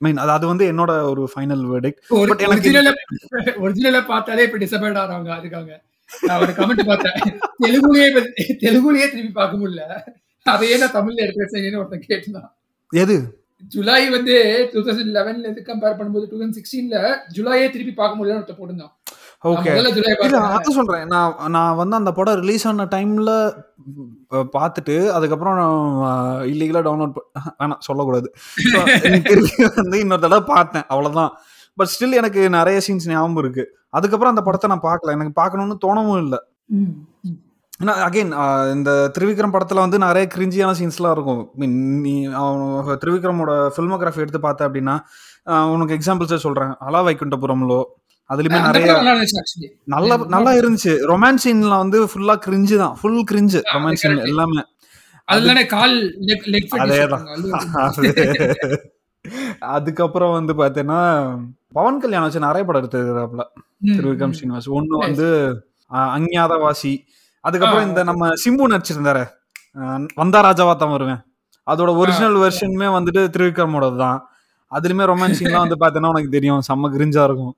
மீன் 0.00 0.16
அது 0.16 0.30
அது 0.30 0.46
வந்து 0.46 0.64
என்னோட 0.72 0.92
ஒரு 1.10 1.22
ஃபைனல் 1.32 1.64
வேர்டிக் 1.66 1.98
But 2.22 2.40
எனக்கு- 2.46 2.70
ஒரிஜினல 3.60 4.00
பார்த்தாலே 4.12 4.44
இப்ப 4.44 4.58
டிசப்பாயிண்ட் 4.58 5.00
ஆறாங்க 5.02 5.30
அதுக்காக. 5.36 5.68
நான் 6.10 6.40
ஒரு 6.40 6.52
கமெண்ட் 6.52 6.82
பார்த்தேன். 6.86 7.18
தெலுங்குலயே 7.62 8.08
தெலுங்குலயே 8.62 9.06
திருப்பி 9.10 9.32
பார்க்க 9.32 9.60
முடியல. 9.60 9.84
அதையே 10.46 10.76
நான் 10.80 10.96
தமிழ்ல 10.96 11.24
எடுத்து 11.24 11.44
வச்சேன்னு 11.44 11.80
ஒருத்தன் 11.80 12.08
கேட்டுதான். 12.08 12.48
எது? 13.02 13.16
ஜூலை 13.72 14.04
வந்து 14.14 14.34
டூ 14.72 14.80
தௌசண்ட் 14.86 15.12
லெவன்ல 15.16 15.46
இருந்து 15.46 15.62
கம்பேர் 15.68 15.98
பண்ணும்போது 15.98 16.24
டூ 16.30 16.38
தௌசண்ட் 16.38 16.56
சிக்ஸ்டீன்ல 16.58 16.98
ஜூலையே 17.34 17.66
திருப்பி 17.74 17.92
பார்க்க 18.00 18.18
முடியல 18.18 18.38
ஒருத்தர் 18.38 18.58
போட்டிருந்தான். 18.60 18.94
நான் 19.44 19.52
ஓகே 19.52 19.70
இல்ல 19.76 20.38
அதான் 20.48 20.76
சொல்றேன். 20.78 21.06
நான் 21.12 21.36
நான் 21.56 21.78
வந்து 21.80 21.96
அந்த 22.00 22.10
படம் 22.18 22.40
ரிலீஸ் 22.42 22.66
ஆன 22.70 22.86
டைம்ல 22.94 23.30
பார்த்துட்டு 24.56 24.96
அதுக்கப்புறம் 25.16 25.60
இல்லீகலா 26.52 26.82
டவுன்லோட் 26.88 27.16
வேணாம் 27.62 27.84
சொல்லக்கூடாது. 27.88 28.28
திருப்பி 29.28 29.64
வந்து 29.80 30.02
இன்னொரு 30.04 30.24
தடவை 30.26 30.42
பார்த்தேன் 30.54 30.86
அவ்வளவுதான். 30.92 31.32
பட் 31.78 31.92
ஸ்டில் 31.94 32.18
எனக்கு 32.20 32.42
நிறைய 32.58 32.80
சீன்ஸ் 32.86 33.08
ஞாபகம் 33.12 33.40
இருக்கு. 33.44 33.64
அதுக்கப்புறம் 33.98 34.34
அந்த 34.34 34.44
படத்தை 34.48 34.68
நான் 34.72 34.86
பார்க்கல. 34.88 35.16
எனக்கு 35.18 35.38
பார்க்கணும்னு 35.40 35.78
தோணவும் 35.86 36.20
இல்லை. 36.24 36.40
ஏன்னா 37.82 37.94
அகைன் 38.06 38.32
இந்த 38.72 39.12
திரிவிக்ரம் 39.18 39.50
படத்தில் 39.50 39.78
வந்து 39.78 39.98
நிறைய 39.98 40.28
கிரிஞ்சியான 40.34 40.70
சீன்ஸ்லாம் 40.70 41.10
இருக்கும். 41.10 41.50
மீன் 41.54 42.00
நீ 42.00 42.24
அவன் 42.24 42.98
திரிவிக்ரமோட 43.06 43.70
ஃபில்மோகிராஃபி 43.76 44.16
எடுத்து 44.16 44.40
பார்த்த 44.40 44.68
அப்படின்னா 44.68 44.94
உனக்கு 45.64 45.94
எக்ஸாம்பிள்ஸே 45.94 46.34
சொல்கிறேன் 46.34 46.74
அலா 46.80 47.02
வைகுண்டபுரம்லோ 47.02 47.84
அதுலேயுமே 48.30 48.62
நிறைய 48.62 48.92
நல்லா 49.84 50.16
நல்லா 50.26 50.52
இருந்துச்சு. 50.52 50.92
ரொமான்ஸ் 51.08 51.44
சீன்ல 51.44 51.76
வந்து 51.78 52.04
ஃபுல்லா 52.04 52.36
கிரிஞ்சு 52.46 52.76
தான். 52.76 52.96
Full 53.00 53.24
cringe 53.30 53.60
romance 53.74 53.92
scene. 53.92 54.16
எல்லாமே. 54.16 54.62
அதேதான் 55.28 55.66
அது- 56.78 56.96
அதுக்கப்புறம் 59.74 60.44
வந்து 60.44 60.52
பார்த்தீங்கன்னா 60.54 61.00
பவன் 61.72 62.00
கல்யாணம் 62.00 62.26
வச்சு 62.26 62.40
நிறைய 62.40 62.64
படம் 62.64 62.82
எடுத்துக்கிறாப்புல 62.82 63.42
திருவிக்ரம் 63.84 64.32
ஸ்ரீனிவாஸ் 64.38 64.68
ஒன்று 64.68 64.98
வந்து 64.98 65.28
அஞ்ஞாதவாசி 65.92 66.92
அதுக்கப்புறம் 67.44 67.86
இந்த 67.88 68.00
நம்ம 68.10 68.28
சிம்பு 68.42 68.72
நடிச்சிருந்தாரு. 68.72 69.24
வந்தா 70.20 70.40
ராஜாவா 70.48 70.74
தான் 70.82 70.94
வருவேன். 70.96 71.20
அதோட 71.66 71.90
ஒரிஜினல் 72.02 72.38
வெர்ஷனுமே 72.42 72.88
வந்துட்டு 72.96 73.22
திருவிக்ரமோட 73.34 73.86
தான். 74.04 74.18
அதுலயுமே 74.76 75.04
ரொமான்ஸ் 75.10 75.38
சீன்லாம் 75.40 75.64
வந்து 75.66 75.78
பார்த்தீங்கன்னா 75.80 76.12
உனக்கு 76.14 76.34
தெரியும். 76.36 76.62
செம்ம 76.68 76.90
கிரிஞ்சா 76.94 77.22
இருக்கும். 77.28 77.54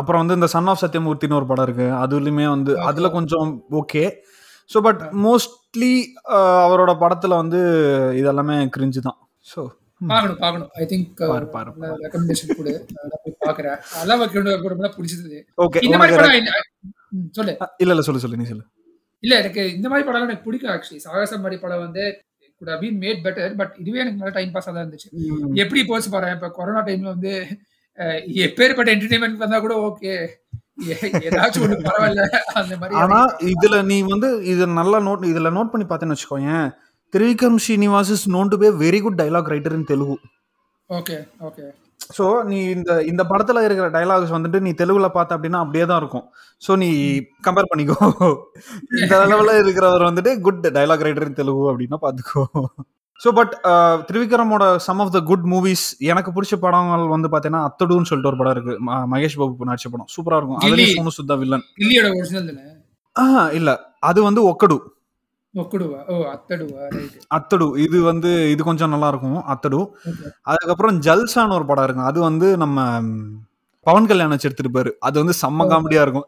அப்புறம் 0.00 0.20
வந்து 0.22 0.36
இந்த 0.38 0.48
சன் 0.54 0.68
ஆஃப் 0.72 0.82
சத்யமூர்த்தின்னு 0.82 1.38
ஒரு 1.38 1.46
படம் 1.50 1.66
இருக்கு. 1.68 1.86
அதுலயுமே 2.02 2.46
வந்து 2.54 2.72
அதுல 2.88 3.08
கொஞ்சம் 3.16 3.50
ஓகே 3.80 4.04
ஸோ 4.70 4.80
பட் 4.86 5.00
மோஸ்ட்லி 5.26 5.92
அவரோட 6.66 6.92
படத்துல 7.02 7.36
வந்து 7.42 7.60
இதெல்லாமே 8.20 8.56
கிரிஞ்சு 8.76 9.00
தான். 9.08 9.18
ஸோ 9.52 9.60
பார்க்கணும் 10.12 10.38
பார்க்கணும் 10.44 10.70
ஐ 10.80 10.84
திங்க் 10.92 11.20
ரெக்கமெண்டேஷன் 12.06 12.56
கொடு. 12.58 12.72
நான் 12.94 13.22
போய் 13.24 13.36
பார்க்கறேன் 13.46 13.78
அலா 14.02 14.16
வைகுண்டபுரம் 14.22 14.96
பிடிச்சது 14.98 15.40
ஓகே 15.66 15.82
இந்த 15.88 15.98
மாதிரி 16.02 16.16
படம் 16.18 16.98
சொல்லு. 17.38 17.52
இல்ல 17.82 17.92
இல்ல 17.94 18.04
சொல்லு 18.06 18.22
சொல்லு 18.22 18.40
நீ 18.40 18.46
சொல்லு. 18.50 18.64
இல்ல 19.22 19.34
எனக்கு 19.42 19.62
இந்த 19.76 19.86
மாதிரி 19.90 20.06
படம் 20.06 20.26
எனக்கு 20.26 20.46
பிடிக்கும் 20.46 20.72
ஆக்சுவலி 20.74 21.02
சாகசம் 21.04 21.42
மாதிரி 21.44 21.58
படம் 21.64 21.84
வந்து 21.84 22.04
good 22.60 22.72
been 22.82 22.98
made 23.02 23.20
better 23.24 23.54
but 23.60 23.74
இதுவே 23.82 24.02
எனக்கு 24.02 24.20
நல்ல 24.20 24.32
டைம் 24.36 24.54
பாஸ் 24.54 24.68
தான் 24.68 24.82
இருந்துச்சு. 24.82 25.08
எப்படி 25.62 25.82
போச்சு 25.84 26.10
பாரு 26.14 26.34
இப்ப 26.36 26.50
கொரோனா 26.58 26.82
டைம்ல 26.88 27.14
வந்து 27.16 27.32
எப்பேற்பட்ட 28.46 28.94
என்டர்டைன்மெண்ட் 28.94 29.42
வந்தா 29.42 29.58
கூட 29.64 29.74
ஓகே 29.88 30.12
ஏதாச்சும் 31.26 31.64
ஒண்ணு 31.64 31.76
பரவாயில்ல 31.88 32.22
அந்த 32.60 32.74
மாதிரி 32.76 32.98
ஆனா 33.00 33.18
இதுல 33.52 33.78
நீ 33.90 33.98
வந்து 34.12 34.28
இது 34.52 34.66
நல்லா 34.78 35.00
நோட் 35.08 35.26
இதுல 35.32 35.50
நோட் 35.58 35.72
பண்ணி 35.72 35.86
பார்த்தேன்னு 35.86 36.16
வச்சுக்கோயேன் 36.16 36.66
Trivikram 37.14 37.58
Srinivas 37.64 38.12
is 38.14 38.26
known 38.34 38.52
to 38.52 38.58
be 38.62 38.70
very 38.84 39.00
good 39.04 39.18
dialogue 39.20 39.50
writer 39.52 39.76
in 39.78 39.88
Telugu. 39.90 40.16
Okay 40.90 41.16
okay 41.48 41.64
so 42.16 42.24
நீ 42.50 42.58
இந்த 42.76 42.92
இந்த 43.10 43.22
படத்துல 43.30 43.64
இருக்கிற 43.66 43.88
டைலாக்ஸ் 43.96 44.34
வந்துட்டு 44.36 44.58
நீ 44.66 44.70
தெலுங்குல 44.80 45.08
பார்த்த 45.16 45.36
அப்படின்னா 45.36 45.60
அப்படியே 45.64 45.84
தான் 45.90 46.00
இருக்கும். 46.02 46.26
ஸோ 46.62 46.72
நீ 46.82 46.88
கம்பேர் 47.46 47.70
பண்ணிக்கோ. 47.72 47.98
இந்த 49.02 49.14
லெவலில் 49.32 49.60
இருக்கிறவர் 49.62 50.08
வந்துட்டு 50.10 50.32
குட் 50.46 50.64
டைலாக் 50.78 51.06
ரைட்டர் 51.08 51.38
தெலுங்கு 51.40 51.70
அப்படின்னா 51.72 51.98
பார்த்துக்கோ. 52.06 52.44
So 53.20 53.30
but 53.38 53.52
திரிவிக்ரமோட 54.08 54.64
some 54.86 55.00
of 55.02 55.12
the 55.16 55.20
good 55.30 55.44
movies 55.52 55.84
எனக்கு 56.12 56.30
பிடிச்ச 56.36 56.54
படங்கள் 56.64 57.04
வந்து 57.14 57.28
பார்த்தீங்கன்னா 57.32 57.66
அத்தடுன்னு 57.68 58.08
சொல்லிட்டு 58.10 58.30
ஒரு 58.30 58.40
படம் 58.40 58.54
இருக்கு. 58.56 58.74
மகேஷ் 59.12 59.38
பாபு 59.40 59.68
நடிச்ச 59.70 59.88
படம். 59.92 60.08
சூப்பரா 60.14 60.38
இருக்கும். 60.40 60.60
அதுலேயும் 60.62 60.96
சோனு 60.98 61.16
சுத்தா 61.18 61.36
வில்லன் 61.42 61.64
ஒரிஜினல் 62.20 62.50
ஆ 63.16 63.24
இல்ல. 63.58 63.70
அது 64.08 64.20
வந்து 64.28 64.42
ஒக்கடு. 64.50 64.76
அத்தடு. 67.36 67.66
இது 67.86 67.98
வந்து 68.10 68.30
இது 68.52 68.62
கொஞ்சம் 68.68 68.92
நல்லா 68.94 69.08
இருக்கும் 69.12 69.40
அத்தடு 69.52 69.80
அதுக்கப்புறம் 70.52 70.98
ஜல்சான்னு 71.06 71.56
ஒரு 71.58 71.66
படம் 71.70 71.86
இருக்கும் 71.86 72.08
அது 72.10 72.18
வந்து 72.28 72.48
நம்ம 72.62 72.78
பவன் 73.86 74.08
கல்யாணம் 74.10 74.34
வச்சு 74.34 74.48
எடுத்திருப்பாரு 74.48 74.90
அது 75.06 75.16
வந்து 75.22 75.34
செம்ம 75.42 75.64
காமெடியா 75.72 76.02
இருக்கும். 76.06 76.26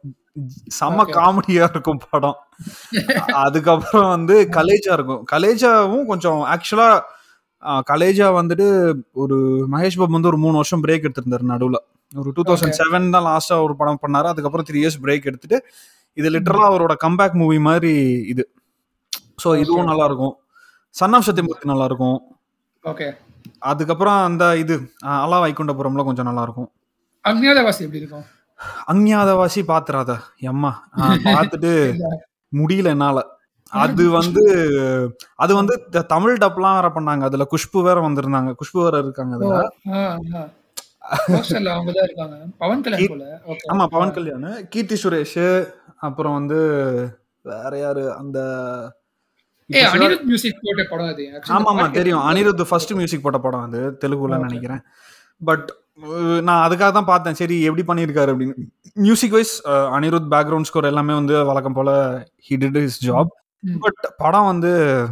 செம்ம. 0.78 1.00
காமெடியா 1.16 1.64
இருக்கும் 1.72 2.00
படம். 2.06 2.38
அதுக்கப்புறம் 3.44 4.08
வந்து 4.16 4.34
கலேஜா 4.58 4.92
இருக்கும். 4.98 5.22
கலேஜாவும் 5.34 6.06
கொஞ்சம் 6.10 6.40
ஆக்சுவலா 6.54 6.88
கலேஜா 7.90 8.26
வந்துட்டு 8.38 8.66
ஒரு 9.22 9.36
மகேஷ் 9.74 9.98
பாபு 10.00 10.16
வந்து 10.16 10.30
ஒரு 10.32 10.40
மூணு 10.44 10.56
வருஷம் 10.60 10.82
பிரேக் 10.84 11.06
எடுத்திருந்தாரு 11.08 11.46
நடுவுல. 11.52 11.78
ஒரு 12.12 12.30
டூ 12.36 12.42
தௌசண்ட் 12.48 12.76
செவன் 12.80 13.12
தான் 13.14 13.26
லாஸ்டா 13.28 13.56
ஒரு 13.66 13.74
படம் 13.80 14.02
பண்ணாரு. 14.04 14.28
அதுக்கப்புறம் 14.32 14.66
த்ரீ 14.70 14.78
இயர்ஸ் 14.82 15.00
பிரேக் 15.04 15.28
எடுத்துட்டு 15.30 15.58
இது 16.16 16.28
லிட்டரலா 16.36 16.66
அவரோட 16.72 16.94
கம்பேக் 17.06 17.38
மூவி 17.42 17.58
மாதிரி 17.68 17.92
இது. 18.34 18.44
ஸோ 19.38 19.48
இதுவும் 19.62 19.90
நல்லா 19.90 20.04
இருக்கும் 20.10 20.34
சன் 20.94 21.14
ஆஃப் 21.16 21.26
சத்தியமூர்த்தி 21.28 21.72
நல்லா 21.72 21.86
இருக்கும் 21.90 22.18
ஓகே 22.84 23.08
அதுக்கப்புறம் 23.70 24.18
அந்த 24.28 24.44
இது 24.62 24.74
அலா 25.16 25.38
வைகுண்டபுரம்ல 25.44 26.04
கொஞ்சம் 26.08 26.28
நல்லா 26.28 26.44
இருக்கும் 26.46 26.70
அக்னியாதவாசி 27.24 27.82
எப்படி 27.86 28.00
இருக்கும்? 28.00 28.24
அஞ்ஞாதவாசி 28.88 29.60
பாத்துறாத 29.70 30.12
எம்மா. 30.50 30.72
பார்த்துட்டு 31.28 31.70
முடியல 32.52 32.92
என்னால. 32.94 33.18
அது 33.72 34.04
வந்து 34.18 34.42
அது 35.42 35.52
வந்து 35.60 35.74
தமிழ் 36.12 36.40
டப்லாம் 36.42 36.76
வேற 36.78 36.88
பண்ணாங்க. 36.96 37.22
அதுல 37.28 37.44
குஷ்பு 37.52 37.78
வேற 37.88 37.98
வந்திருந்தாங்க. 38.06 38.50
குஷ்பு 38.60 38.78
வேற 38.86 38.96
இருக்காங்க 39.04 39.34
அதுல. 39.38 39.54
ஆமா 43.70 43.84
பவன் 43.92 44.14
கல்யாண். 44.16 44.46
கீர்த்தி 44.72 44.96
சுரேஷ் 45.02 45.40
அப்புறம் 46.02 46.36
வந்து 46.38 46.58
வேற 47.44 47.72
யாரு? 47.78 48.04
அந்த 48.20 48.38
அனிருத் 49.72 50.22
மியூசிக் 50.22 50.58
போட்ட 50.62 50.84
படம் 50.90 51.06
அது. 51.06 51.22
Actually, 51.22 51.52
ஆமா 51.52 51.86
ஆமா 51.86 51.90
தெரியும். 51.90 52.18
அனிருத் 52.18 52.64
ஃபர்ஸ்ட் 52.64 52.92
மியூசிக் 52.92 53.22
போட்ட 53.22 53.38
படம் 53.38 53.60
அது 53.60 53.98
தெலுங்குல 54.00 54.38
நினைக்கிறேன். 54.38 54.80
பட் 55.44 55.74
நான் 56.42 56.70
அதுக்காக 56.70 56.92
தான் 56.92 57.04
பார்த்தேன். 57.04 57.34
சரி 57.34 57.62
எப்படி 57.62 57.82
பண்ணியிருக்காரு 57.86 58.32
அப்படின்னு. 58.34 58.52
Music 58.94 59.30
wise 59.30 59.68
Anirudh 59.68 60.26
background 60.30 60.62
score 60.62 60.84
எல்லாமே 60.84 61.14
வந்து 61.14 61.44
வழக்கம் 61.44 61.72
போல 61.72 61.90
he 62.48 62.52
did 62.52 62.88
his 62.88 63.06
job. 63.06 63.26
But 63.80 64.14
படம் 64.16 64.44
வந்து 64.44 65.06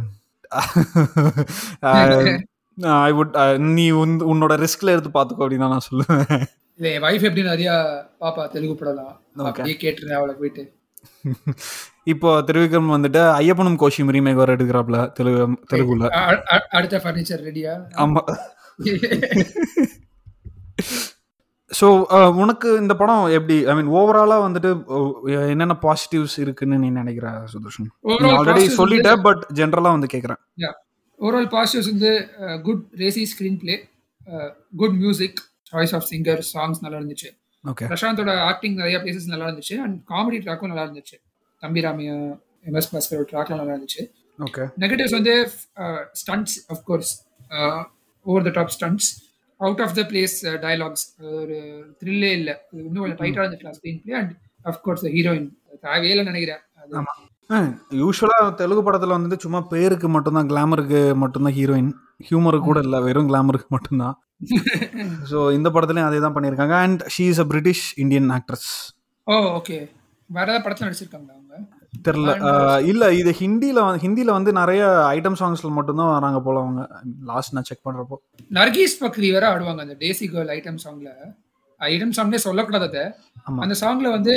ஐ 2.81 3.11
வுட் 3.11 3.57
நீ 3.57 3.91
உன்- 3.91 4.25
உன்னோட 4.25 4.67
ரிஸ்க்ல 4.67 4.85
எடுத்து 4.85 5.09
பார்த்துக்கோ 5.09 5.51
அப்படின்னு 5.51 5.57
தான் 5.57 5.69
நான் 5.69 5.87
சொல்லுவேன். 5.91 6.43
இல்ல 6.77 6.93
என் 6.93 7.01
வைஃப் 7.01 7.21
எப்படி 7.21 7.43
நிறைய 7.43 7.71
பாப்பா 8.21 8.47
தெலுங்கு 8.47 8.85
படம்லாம் 8.85 9.15
அப்படியே 9.35 9.77
கேட்டுருந்தேன் 9.81 10.13
அவளை 10.13 10.35
போயிட்டு. 10.35 10.73
இப்போ 12.11 12.29
திருவிக்ரம் 12.47 12.93
வந்துட்டு 12.93 13.21
ஐயப்பனும் 13.39 13.77
கோஷியும் 13.81 14.11
ரீமேக் 14.15 14.39
வர 14.41 14.55
எடுக்கிறாப்ல 14.57 14.97
தெலுங்கு 15.17 15.43
தெலுங்குல. 15.71 16.09
அடுத்த 16.77 16.97
ஃபர்னிச்சர் 17.03 17.43
ரெடியா 17.49 17.73
ஆமா. 18.03 18.21
ஸோ 21.71 21.87
உனக்கு 22.41 22.69
இந்த 22.81 22.93
படம் 23.01 23.23
எப்படி 23.37 23.55
ஐ 23.71 23.73
மீன் 23.77 23.91
ஓவராலா 23.99 24.37
வந்துட்டு 24.45 24.71
என்னென்ன 25.53 25.75
பாசிட்டிவ்ஸ் 25.85 26.37
இருக்குன்னு 26.43 26.81
நீ 26.83 26.89
நினைக்கிற 26.99 27.27
சுதர்ஷன்? 27.53 27.87
ஆல்ரெடி 28.37 28.65
சொல்லிட்டேன் 28.79 29.23
பட் 29.27 29.43
ஜென்ரலா 29.59 29.93
வந்து 29.95 30.11
கேக்குறேன். 30.13 30.39
ஓவரால் 31.19 31.49
பாசிட்டிவ்ஸ் 31.55 31.91
வந்து 31.93 32.11
good 32.67 32.83
racy 33.03 33.23
screenplay 33.63 33.75
good 34.81 34.97
music 35.03 35.39
choice 35.71 35.93
of 35.97 36.07
singer 36.11 36.43
songs 36.53 36.83
நல்லா 36.85 36.99
இருந்துச்சு. 37.01 37.29
ஓகே 37.63 37.87
பிரசாந்தோட 37.91 38.31
ஆக்டிங் 38.51 38.75
நிறைய 38.81 38.97
பிளேசஸ் 39.03 39.31
நல்லா 39.33 39.47
இருந்துச்சு 39.49 39.75
அண்ட் 39.85 39.95
காமெடி 40.11 40.39
ட்ராக்கும் 40.45 40.71
நல்லா 40.71 40.85
இருந்துச்சு. 40.87 41.17
தம்பி 41.63 41.83
ராமையா 41.85 42.15
எம்எஸ் 42.69 42.91
பாஸ்கர் 42.93 43.27
ட்ராக்லாம் 43.31 43.61
நல்லா 43.61 43.75
இருந்துச்சு 43.75 44.03
ஓகே 44.39 44.63
நெகட்டிவ்ஸ் 44.83 45.17
வந்து 45.17 45.33
stunts 46.21 46.55
of course 46.75 47.11
over 48.25 48.45
the 48.47 48.53
top 48.59 48.73
stunts 48.77 49.09
out 49.59 49.81
of 49.85 49.95
the 49.99 50.03
place 50.11 50.37
dialogues 50.65 51.05
ஒரு 51.39 51.57
த்ரில்லே 52.01 52.31
இல்லை. 52.39 52.55
இன்னும் 52.85 53.03
கொஞ்சம் 53.03 53.19
டைட்டாக 53.21 53.43
இருந்துச்சு 53.43 53.75
screen 53.79 53.99
play 54.05 54.15
and 54.21 54.33
of course 54.65 55.05
heroine 55.15 55.47
தேவையே 55.85 56.13
இல்லைன்னு 56.13 56.31
நினைக்கிறேன். 56.33 56.61
யூஸ்வலா 58.01 58.37
தெலுங்கு 58.59 58.83
படத்துல 58.87 59.15
வந்துட்டு 59.17 59.43
சும்மா 59.45 59.59
பேருக்கு 59.73 60.07
மட்டும்தான் 60.15 60.49
கிளாமருக்கு 60.51 61.01
மட்டும்தான் 61.23 61.55
ஹீரோயின் 61.57 61.91
ஹியூமருக்கு 62.27 62.69
கூட 62.69 62.79
இல்ல 62.87 62.99
வெறும் 63.07 63.29
கிளாமருக்கு 63.31 63.67
மட்டும்தான். 63.75 64.15
ஸோ 65.31 65.39
இந்த 65.57 65.67
படத்துலயும் 65.73 66.07
அதே 66.09 66.19
தான் 66.23 66.35
பண்ணியிருக்காங்க. 66.35 66.75
And 66.85 67.01
she 67.15 67.25
is 67.33 67.41
a 67.43 67.47
British 67.51 67.83
Indian 68.03 68.29
actress 68.37 68.69
oh 69.27 69.35
okay 69.57 69.77
வேற 70.33 70.45
ஏதாவது 70.45 70.63
படத்தில் 70.65 70.87
நடிச்சிருக்காங்களா 70.87 71.35
அவங்க? 71.35 71.55
தெரியல. 72.05 72.31
இல்ல 72.91 73.03
இது 73.19 73.31
ஹிந்தில 73.39 73.81
ஹிந்தில 74.03 74.29
வந்து 74.37 74.51
நிறைய 74.59 74.81
ஐட்டம் 75.13 75.39
சாங்ஸ்ல 75.41 75.71
மட்டும்தான் 75.77 76.13
வராங்க 76.15 76.39
போல 76.45 76.61
அவங்க. 76.63 76.81
லாஸ்ட் 77.29 77.55
நான் 77.55 77.67
செக் 77.69 77.85
பண்றப்போ. 77.87 78.17
நர்கீஸ் 78.51 78.95
பக்ரி 79.03 79.29
வேற 79.35 79.45
ஆடுவாங்க 79.53 79.83
அந்த 79.85 79.97
டேசி 80.03 80.27
கேர்ள் 80.33 80.53
ஐட்டம் 80.57 80.81
சாங்ல 80.85 81.11
ஐட்டம் 81.81 82.15
சாங்னே 82.17 82.39
சொல்லக்கூடாது. 82.47 83.03
அந்த 83.63 83.75
சாங்ல 83.83 84.09
வந்து 84.17 84.33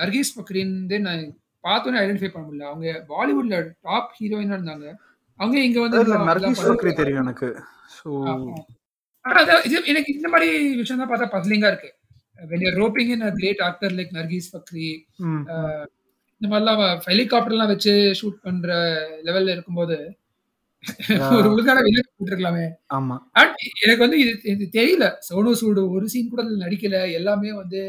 நர்கீஸ் 0.00 0.36
பக்ரின்னு 0.38 0.98
நான் 1.08 1.22
பார்த்தோன்னே 1.64 2.00
ஐடென்டிஃபை 2.02 2.30
பண்ண 2.32 2.44
முடியல. 2.46 2.68
அவங்க 2.72 2.88
பாலிவுட்ல 3.12 3.56
டாப் 3.86 4.10
ஹீரோயினா 4.18 4.56
இருந்தாங்க. 4.58 4.88
அவங்க 5.40 5.56
இங்க 5.68 5.78
வந்து 5.84 5.98
நர்கிஸ் 6.28 6.66
பக்ரி 6.68 6.92
தெரியும் 7.00 7.24
எனக்கு. 7.24 7.48
ஸோ 7.96 8.10
எனக்கு 9.92 10.10
இந்த 10.16 10.28
மாதிரி 10.32 10.48
விஷயம் 10.80 11.00
தான் 11.00 11.10
பார்த்தா 11.10 11.32
பஸ்லிங்கா 11.32 11.70
இருக்கு. 11.72 11.90
When 12.38 12.60
you're 12.60 12.76
roping 12.76 13.10
in 13.10 13.22
a 13.22 13.32
great 13.32 13.60
actor 13.60 13.90
like 13.92 14.10
Nargis 14.12 14.48
Bakri 14.52 14.88
அஹ், 15.52 15.86
இந்த 16.40 16.48
மாதிரிலாம் 16.50 16.80
ஹெலிகாப்டர்லாம் 17.06 17.72
வச்சு 17.72 17.92
ஷூட் 18.18 18.38
பண்ற 18.42 18.68
லெவல்ல 19.24 19.54
இருக்கும்போது 19.54 19.96
ஒரு 21.32 21.46
ஒழுங்கான 21.48 21.78
வெளியே 21.80 22.02
போட்டுருக்கலாமே 22.06 22.66
ஆமா. 22.90 23.16
அண்ட் 23.34 23.54
எனக்கு 23.84 24.04
வந்து 24.04 24.18
இது 24.46 24.66
தெரியல. 24.76 25.06
சோனு 25.26 25.52
சூடு 25.56 25.82
ஒரு 25.90 26.06
சீன் 26.08 26.28
கூட 26.28 26.42
நடிக்கல. 26.60 26.98
எல்லாமே 27.12 27.52
வந்து 27.52 27.80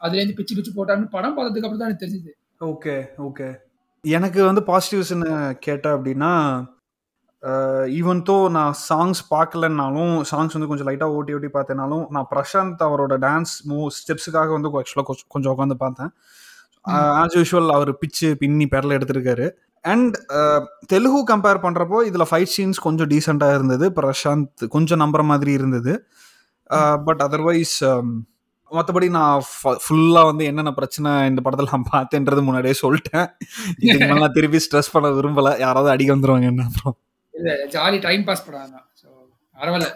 அதுல 0.00 0.20
இருந்து 0.20 0.38
பிச்சு 0.38 0.56
பிச்சு 0.56 0.72
போட்டான்னு 0.74 1.06
படம் 1.10 1.36
பார்த்ததுக்கு 1.36 1.66
அப்புறம் 1.66 1.82
தான் 1.82 1.90
எனக்கு 1.90 2.04
தெரிஞ்சது. 2.04 2.32
Okay 2.68 2.96
okay. 3.24 3.48
எனக்கு 4.04 4.40
வந்து 4.44 4.62
பாசிட்டிவ்ஸ்னு 4.68 5.30
கேட்ட 5.60 5.86
அப்படின்னா 5.96 6.32
ஈவன் 7.98 8.20
தோ 8.28 8.36
நான் 8.56 8.74
சாங்ஸ் 8.88 9.20
பார்க்கலன்னாலும் 9.34 10.14
சாங்ஸ் 10.30 10.54
வந்து 10.56 10.68
கொஞ்சம் 10.70 10.88
லைட்டாக 10.88 11.16
ஓட்டி 11.18 11.34
ஓட்டி 11.36 11.50
பார்த்தேனாலும் 11.56 12.04
நான் 12.14 12.28
பிரசாந்த் 12.32 12.82
அவரோட 12.88 13.14
டான்ஸ் 13.26 13.54
மூவ் 13.70 13.86
ஸ்டெப்ஸுக்காக 13.98 14.50
வந்து 14.56 14.72
ஆக்சுவலாக 14.80 15.16
கொஞ்சம் 15.34 15.52
உட்காந்து 15.54 15.76
பார்த்தேன். 15.84 16.10
ஆஸ் 17.20 17.36
யூஷுவல் 17.40 17.70
அவர் 17.76 17.92
பிச்சு 18.02 18.28
பின்னி 18.42 18.66
பெரல 18.74 18.98
எடுத்திருக்காரு. 18.98 19.46
அண்ட் 19.84 20.16
தெலுங்கு 20.86 21.22
கம்பேர் 21.32 21.64
பண்ணுறப்போ 21.64 21.98
இதில் 22.10 22.28
ஃபைட் 22.30 22.52
சீன்ஸ் 22.56 22.84
கொஞ்சம் 22.86 23.10
டீசெண்டாக 23.12 23.56
இருந்தது. 23.58 23.88
பிரசாந்த் 24.00 24.66
கொஞ்சம் 24.76 25.02
நம்புற 25.04 25.24
மாதிரி 25.24 25.52
இருந்தது. 25.52 25.94
பட் 27.08 27.22
அதர்வைஸ் 27.28 27.76
மற்றபடி 28.70 29.08
நான் 29.16 29.42
ஃபுல்லாக 29.82 30.28
வந்து 30.30 30.44
என்னென்ன 30.50 30.70
பிரச்சனை 30.72 31.10
இந்த 31.30 31.40
படத்தில் 31.46 31.72
நான் 31.72 31.90
பார்த்தேன்றது 31.92 32.42
முன்னாடியே 32.46 32.74
சொல்லிட்டேன். 32.82 33.28
இதுக்கு 33.78 34.08
நான் 34.12 34.36
திருப்பி 34.38 34.60
ஸ்ட்ரெஸ் 34.64 34.94
பண்ண 34.94 35.08
விரும்பலை. 35.18 35.52
யாராவது 35.66 35.92
அடிக்க 35.92 36.16
வந்துருவாங்க 36.16 36.48
என்ன 36.52 36.64
அப்புறம்? 36.70 36.96
இல்ல 37.38 37.50
ஜாலி 37.74 37.98
டைம் 38.06 38.24
பாஸ் 38.28 38.44
ஸோ 39.00 39.08
பரவாயில்ல. 39.58 39.88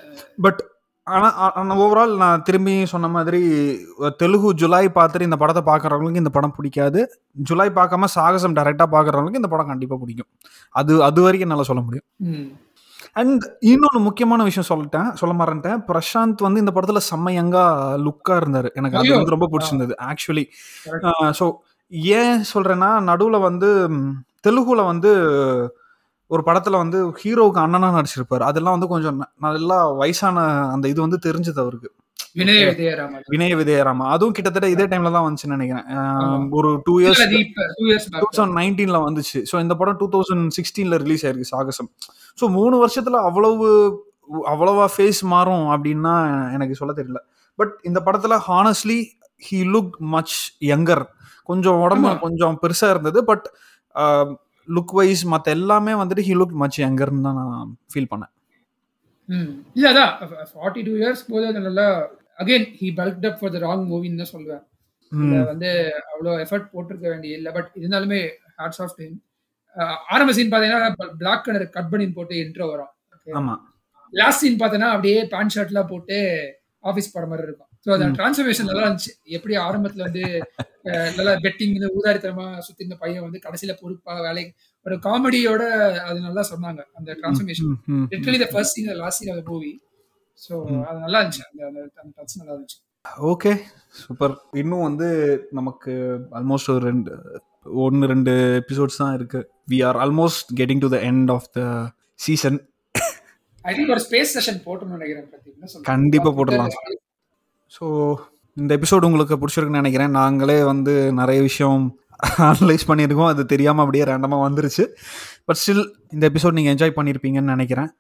பட் 0.47 0.61
ஆனால் 1.07 1.71
ஓவரால் 1.85 2.13
நான் 2.23 2.43
திரும்பி 2.47 2.75
சொன்ன 2.93 3.07
மாதிரி 3.15 3.41
தெலுங்கு 4.21 4.51
ஜுலை 4.63 4.83
பார்த்துட்டு 4.97 5.29
இந்த 5.29 5.39
படத்தை 5.43 5.63
பார்க்குறவங்களுக்கு 5.69 6.23
இந்த 6.23 6.33
படம் 6.37 6.55
பிடிக்காது. 6.57 7.01
ஜுலை 7.49 7.69
பார்க்காம 7.79 8.11
சாகசம் 8.17 8.57
டைரெக்டாக 8.59 8.89
பார்க்குறவங்களுக்கு 8.95 9.41
இந்த 9.43 9.51
படம் 9.55 9.71
கண்டிப்பாக 9.73 10.01
பிடிக்கும். 10.03 10.31
அது 10.75 10.93
அது 11.09 11.23
வரைக்கும் 11.25 11.49
என்னால் 11.49 11.71
சொல்ல 11.71 11.83
முடியும். 11.87 12.07
அண்ட் 13.21 13.45
இன்னொன்று 13.71 14.01
முக்கியமான 14.07 14.41
விஷயம் 14.49 14.69
சொல்லிட்டேன் 14.71 15.09
சொல்ல 15.21 15.33
மறந்துட்டேன். 15.41 15.81
பிரசாந்த் 15.91 16.47
வந்து 16.47 16.63
இந்த 16.65 16.73
படத்தில் 16.77 17.07
செம்ம 17.11 17.33
யங்கா 17.39 17.65
லுக்காக 18.07 18.41
இருந்தார். 18.43 18.69
எனக்கு 18.79 18.99
அது. 19.01 19.13
வந்து 19.19 19.35
ரொம்ப 19.37 19.49
பிடிச்சிருந்தது 19.55 19.95
ஆக்சுவலி 20.11 20.45
ஸோ 21.41 21.47
ஏன் 22.19 22.41
சொல்கிறேன்னா 22.53 22.91
நடுவில் 23.11 23.47
வந்து 23.49 23.71
தெலுங்குல 24.47 24.83
வந்து 24.93 25.11
ஒரு 26.31 26.43
படத்தில் 26.49 26.83
வந்து 26.83 26.99
ஹீரோவுக்கு 27.23 27.61
அண்ணனாக 27.63 27.97
நடிச்சிருப்பார். 27.99 28.45
அதெல்லாம் 28.49 28.77
வந்து 28.77 28.89
கொஞ்சம் 28.93 29.17
நல்லா 29.47 29.79
வயசான 30.03 30.45
அந்த 30.75 30.87
இது 30.93 31.01
வந்து 31.07 31.19
தெரிஞ்சது 31.27 31.61
அவருக்கு. 31.65 31.91
வினய 32.41 32.65
விஜயராமன் 32.69 33.25
வினய 33.33 33.53
விஜயராமா 33.61 34.05
அதுவும் 34.15 34.35
கிட்டத்தட்ட 34.37 34.69
இதே 34.75 34.85
டைம்ல 34.91 35.11
தான் 35.15 35.25
வந்துச்சுன்னு 35.27 35.57
நினைக்கிறேன். 35.59 35.87
ஒரு 36.59 36.69
டூ 36.87 36.95
இயர்ஸ் 37.03 37.23
டூ 38.21 38.27
தௌசண்ட் 38.27 38.55
நைன்டீன்ல 38.61 38.99
வந்துச்சு. 39.07 39.41
ஸோ 39.51 39.57
இந்த 39.65 39.75
படம் 39.81 39.99
டூ 40.03 40.09
தௌசண்ட் 40.15 40.47
சிக்ஸ்டீன்ல 40.59 40.99
ரிலீஸ் 41.05 41.25
ஆயிருக்கு 41.27 41.53
சாகசம். 41.55 41.89
ஸோ 42.39 42.47
மூணு 42.59 42.77
வருஷத்துல 42.83 43.23
அவ்வளவு 43.29 43.69
அவ்வளவா 44.53 44.85
ஃபேஸ் 44.95 45.21
மாறும் 45.35 45.67
அப்படின்னா 45.75 46.15
எனக்கு 46.57 46.79
சொல்ல 46.81 46.93
தெரியல. 47.01 47.21
பட் 47.59 47.73
இந்த 47.89 47.99
படத்துல 48.07 48.37
honestly 48.49 48.99
he 49.43 49.59
look 49.75 49.97
much 50.15 50.37
younger 50.73 51.05
கொஞ்சம் 51.49 51.81
உடம்பு. 51.85 52.11
கொஞ்சம் 52.25 52.57
பெருசா 52.63 52.89
இருந்தது. 52.95 53.19
பட் 53.31 53.47
லுக் 54.77 54.95
வைஸ் 54.99 55.23
மற்ற 55.33 55.51
எல்லாமே 55.57 55.93
வந்துட்டு 56.01 56.25
ஹி 56.29 56.35
லுக் 56.41 56.57
மச் 56.63 56.79
யங்கர்னு 56.85 57.25
தான் 57.27 57.39
நான் 57.41 57.71
ஃபீல் 57.93 58.11
பண்ணேன். 58.13 58.33
இல்ல 59.77 59.87
அதான் 59.93 60.13
ஃபார்ட்டி 60.53 60.83
டூ 60.89 60.93
இயர்ஸ் 61.01 61.25
போது 61.33 61.45
அது 61.51 61.61
நல்லா 61.69 61.87
again 62.43 62.67
he 62.81 62.89
bulked 63.01 63.27
up 63.31 63.39
for 63.41 63.55
the 63.57 63.61
wrong 63.67 63.85
மூவின்னு 63.93 64.23
தான் 64.23 64.33
சொல்லுவேன். 64.35 64.63
வந்து 65.53 65.71
அவ்வளோ 66.13 66.33
எஃபர்ட் 66.45 66.71
போட்டிருக்க 66.75 67.07
வேண்டிய 67.13 67.39
இல்லை 67.39 67.51
பட் 67.57 67.71
இருந்தாலுமே 67.83 68.21
ஹேட்ஸ் 68.61 68.81
ஆஃப் 68.85 68.97
டைம் 69.01 69.17
ஆரம்ப 70.15 70.33
சீன் 70.37 70.53
பார்த்தீங்கன்னா 70.53 71.09
பிளாக் 71.23 71.45
கலர் 71.47 71.67
கட் 71.77 71.91
பண்ணி 71.93 72.07
போட்டு 72.19 72.37
இன்ட்ரோ 72.45 72.67
வரும். 72.73 72.93
ஆமா. 73.41 73.55
லாஸ்ட் 74.13 74.43
சீன் 74.45 74.61
பார்த்தோன்னா 74.61 74.89
அப்படியே 74.95 75.19
பேண்ட் 75.35 75.55
ஷர்ட்லாம் 75.57 75.91
போட்டு 75.93 76.17
ஆஃபீஸ் 76.85 77.13
போற 77.15 77.25
மாதிரி 77.33 77.47
இருக்கும். 77.49 77.70
ஸோ 77.87 77.89
அந்த 77.95 78.07
டிரான்ஸ்ஃபர்மேஷன் 78.17 78.69
நல்லா 78.71 78.85
இருந்துச்சு. 78.87 79.13
எப்படி 79.37 79.55
ஆரம்பத்துல 79.67 80.05
வந்து 80.09 80.23
நல்லா 81.19 81.33
பெட்டிங் 81.45 81.75
இந்த 81.79 81.89
ஊதாரித்தனமா 81.99 82.47
சுத்தி 82.67 82.83
இந்த 82.87 82.97
பையன் 83.03 83.25
வந்து 83.27 83.39
கடைசியில 83.47 83.75
பொறுப்பா 83.83 84.15
வேலை 84.27 84.45
ஒரு 84.87 84.97
காமெடியோட 85.07 85.63
அது 86.09 86.19
நல்லா 86.27 86.43
சொன்னாங்க 86.53 86.81
அந்த 86.99 87.11
transformation 87.21 87.73
literally 88.13 88.41
the 88.45 88.49
first 88.55 88.77
scene 88.79 88.91
last 89.03 89.21
scene 89.23 89.33
of 89.35 89.51
movie 89.55 89.73
so 90.45 90.53
அது 90.89 90.99
நல்லா 91.07 91.19
இருந்துச்சு. 91.21 91.45
அந்த 91.51 91.63
அந்த 91.71 91.81
அந்த 92.03 92.11
டச் 92.19 92.39
நல்லா 92.41 92.55
இருந்துச்சு. 92.55 92.79
ஓகே 93.33 93.53
சூப்பர் 94.01 94.35
இன்னும் 94.63 94.87
வந்து 94.89 95.09
நமக்கு 95.59 95.93
ஆல்மோஸ்ட் 96.39 96.73
ஒரு 96.75 96.85
ரெண்டு 96.91 97.13
ஒன்று 97.85 98.11
ரெண்டு 98.13 98.33
எபிசோட்ஸ் 98.63 99.01
தான் 99.03 99.15
இருக்கு. 99.19 99.41
We 99.73 99.79
are 99.89 99.99
almost 100.05 100.51
getting 100.61 100.83
to 100.85 100.91
the 100.95 100.99
end 101.11 101.33
of 101.37 101.49
the 101.57 101.63
season 102.27 102.59
I 103.65 103.73
think 103.77 103.93
ஒரு 103.95 104.03
ஸ்பேஸ் 104.07 104.35
செஷன் 104.37 104.61
போட்டோம்னு 104.67 104.97
நினைக்கிறேன்? 104.99 105.85
கண்டிப்பா 105.93 106.31
போடலாம். 106.39 106.73
ஸோ 107.77 107.87
இந்த 108.57 108.71
எபிசோடு 108.79 109.09
உங்களுக்கு 109.09 109.41
பிடிச்சிருக்குன்னு 109.41 109.83
நினைக்கிறேன். 109.83 110.15
நாங்களே 110.21 110.59
வந்து 110.73 110.95
நிறைய 111.21 111.41
விஷயம் 111.49 111.83
அனலைஸ் 112.47 112.89
பண்ணியிருக்கோம். 112.91 113.31
அது 113.33 113.43
தெரியாமல் 113.53 113.83
அப்படியே 113.85 114.07
ரேண்டமாக 114.11 114.47
வந்துருச்சு. 114.47 114.85
பட் 115.47 115.61
ஸ்டில் 115.61 115.85
இந்த 116.15 116.25
எபிசோட் 116.31 116.57
நீங்கள் 116.59 116.75
என்ஜாய் 116.75 116.97
பண்ணியிருப்பீங்கன்னு 116.99 117.55
நினைக்கிறேன். 117.57 117.91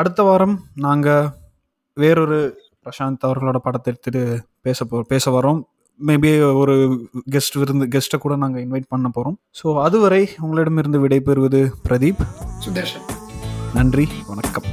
அடுத்த 0.00 0.22
வாரம் 0.28 0.56
நாங்கள் 0.86 1.30
வேறொரு 1.96 2.40
பிரசாந்த் 2.84 3.26
அவர்களோட 3.28 3.58
படத்தை 3.66 3.88
எடுத்துகிட்டு 3.92 4.24
பேச 4.66 4.84
போ 4.84 4.98
பேச 5.12 5.30
வரோம். 5.36 5.60
மேபி 6.00 6.30
ஒரு 6.62 6.74
கெஸ்ட் 7.34 7.58
விருந்து 7.60 7.86
கெஸ்ட்டை 7.94 8.18
கூட 8.24 8.34
நாங்கள் 8.42 8.62
இன்வைட் 8.64 8.92
பண்ண 8.94 9.08
போகிறோம் 9.08 9.38
ஸோ 9.60 9.76
அதுவரை 9.86 10.22
உங்களிடமிருந்து 10.44 11.00
விடைபெறுவது 11.06 11.62
பிரதீப். 11.88 12.22
சுதர்ஷன். 12.66 13.06
நன்றி. 13.74 14.06
வணக்கம். 14.32 14.68